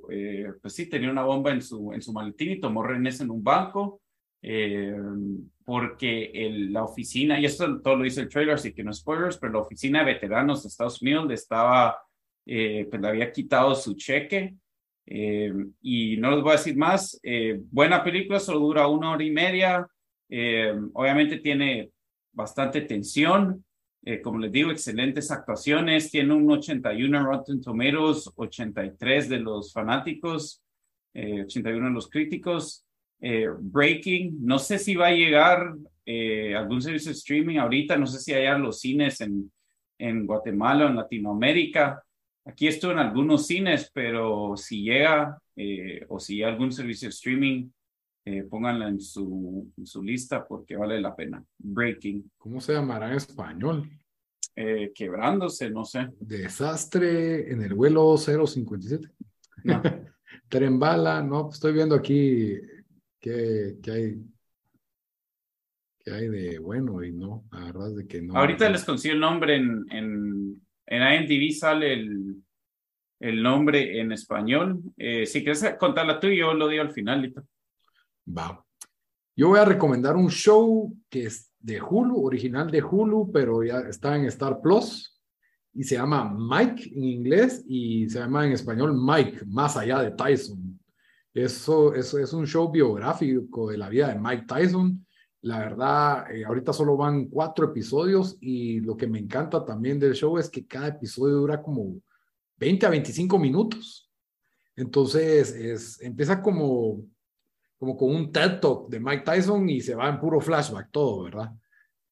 [0.62, 3.44] pues sí, tenía una bomba en su, en su maletín y tomó rehenes en un
[3.44, 4.02] banco,
[5.66, 9.38] porque el, la oficina, y esto todo lo dice el trailer, así que no spoilers,
[9.38, 11.98] pero la oficina de veteranos de Estados Unidos le estaba,
[12.46, 14.56] pues le había quitado su cheque
[15.12, 17.20] eh, y no les voy a decir más.
[17.24, 19.88] Eh, buena película, solo dura una hora y media.
[20.30, 21.92] Eh, obviamente tiene
[22.32, 23.66] bastante tensión.
[24.24, 26.10] Como les digo, excelentes actuaciones.
[26.10, 30.64] Tiene un 81 Rotten Tomatoes, 83 de los fanáticos,
[31.14, 32.86] 81 de los críticos.
[33.20, 35.76] Breaking, no sé si va a llegar
[36.56, 37.98] algún servicio de streaming ahorita.
[37.98, 39.52] No sé si hay los cines en,
[40.00, 42.04] en Guatemala o en Latinoamérica.
[42.46, 47.14] Aquí estoy en algunos cines, pero si llega eh, o si hay algún servicio de
[47.14, 47.70] streaming,
[48.26, 51.44] eh, pónganla en su, en su lista porque vale la pena.
[51.58, 52.32] Breaking.
[52.38, 53.90] ¿Cómo se llamará en español?
[54.56, 56.10] Eh, quebrándose, no sé.
[56.20, 59.08] Desastre en el vuelo 057.
[59.64, 59.82] No.
[60.50, 62.60] Tren bala, no, estoy viendo aquí
[63.20, 64.18] que, que hay
[66.00, 68.36] que hay de bueno y no, la verdad es de que no.
[68.36, 72.36] Ahorita les consigo el nombre en, en, en IMDb sale el,
[73.20, 74.82] el nombre en español.
[74.98, 77.34] Eh, si quieres contarla tú, yo lo digo al final.
[78.36, 78.64] Va.
[79.36, 83.80] Yo voy a recomendar un show que es de Hulu, original de Hulu, pero ya
[83.80, 85.16] está en Star Plus.
[85.74, 90.12] y se llama Mike en inglés y se llama en español Mike, más allá de
[90.12, 90.80] Tyson.
[91.34, 95.06] Eso, eso es un show biográfico de la vida de Mike Tyson.
[95.42, 100.16] La verdad, eh, ahorita solo van cuatro episodios y lo que me encanta también del
[100.16, 102.02] show es que cada episodio dura como
[102.58, 104.12] 20 a 25 minutos.
[104.76, 107.04] Entonces, es, empieza como,
[107.80, 111.24] como con un TED Talk de Mike Tyson y se va en puro flashback todo,
[111.24, 111.52] ¿verdad?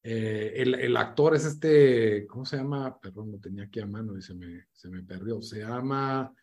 [0.02, 2.98] Eh, el, actor es este, ¿cómo se llama?
[2.98, 5.42] Perdón, lo tenía aquí a mano y se me, se me perdió.
[5.42, 6.34] Se llama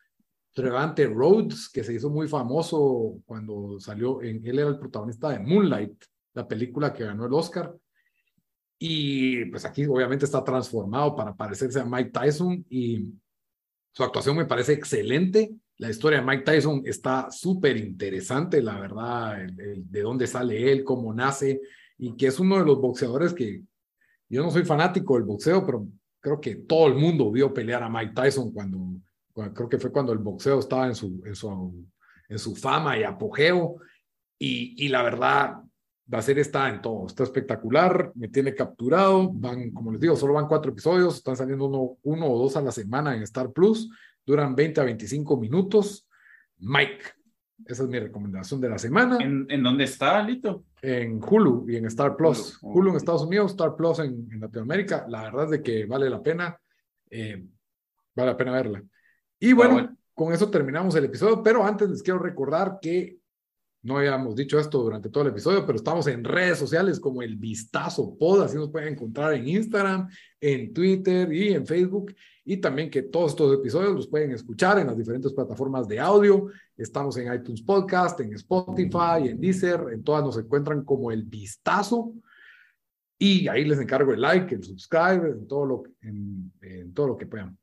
[0.53, 5.39] Trevante Rhodes, que se hizo muy famoso cuando salió, en, él era el protagonista de
[5.39, 6.05] Moonlight,
[6.35, 7.75] la película que ganó el Oscar.
[8.79, 13.09] Y pues aquí obviamente está transformado para parecerse a Mike Tyson y
[13.93, 15.55] su actuación me parece excelente.
[15.79, 21.12] La historia de Mike Tyson está súper interesante, la verdad, de dónde sale él, cómo
[21.12, 21.61] nace,
[21.99, 23.62] y que es uno de los boxeadores que
[24.29, 25.87] yo no soy fanático del boxeo, pero
[26.20, 28.79] creo que todo el mundo vio pelear a Mike Tyson cuando,
[29.53, 31.87] creo que fue cuando el boxeo estaba en su, en su,
[32.29, 33.77] en su fama y apogeo.
[34.39, 35.57] Y, y la verdad,
[36.09, 40.35] la serie está en todo, está espectacular, me tiene capturado, van, como les digo, solo
[40.35, 43.91] van cuatro episodios, están saliendo uno, uno o dos a la semana en Star Plus,
[44.25, 46.09] duran 20 a 25 minutos.
[46.59, 47.05] Mike,
[47.66, 49.18] esa es mi recomendación de la semana.
[49.20, 50.64] ¿En, en dónde está, Lito?
[50.83, 52.59] En Hulu y en Star Plus.
[52.62, 55.07] Hulu, en Estados Unidos, Star Plus en, en, Latinoamérica.
[55.09, 56.59] La verdad es de que vale la pena,
[57.11, 57.47] eh,
[58.14, 58.83] vale la pena verla.
[59.39, 63.18] Y bueno, bueno, con eso terminamos el episodio, pero antes les quiero recordar que
[63.85, 67.37] no habíamos dicho esto durante todo el episodio, pero estamos en redes sociales como el
[67.37, 70.09] Vistazo Pod, así nos pueden encontrar en Instagram,
[70.41, 72.14] en Twitter y en Facebook.
[72.47, 76.49] Y también que todos estos episodios los pueden escuchar en las diferentes plataformas de audio.
[76.76, 82.14] Estamos en iTunes Podcast, en Spotify, en Deezer, en todas nos encuentran como el Vistazo.
[83.18, 87.26] Y ahí les encargo el like, el subscribe, en todo lo, en, todo lo que
[87.26, 87.57] puedan.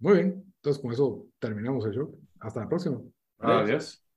[0.00, 2.18] Muy bien, entonces con eso terminamos el show.
[2.40, 3.00] Hasta la próxima.
[3.38, 4.07] Adiós.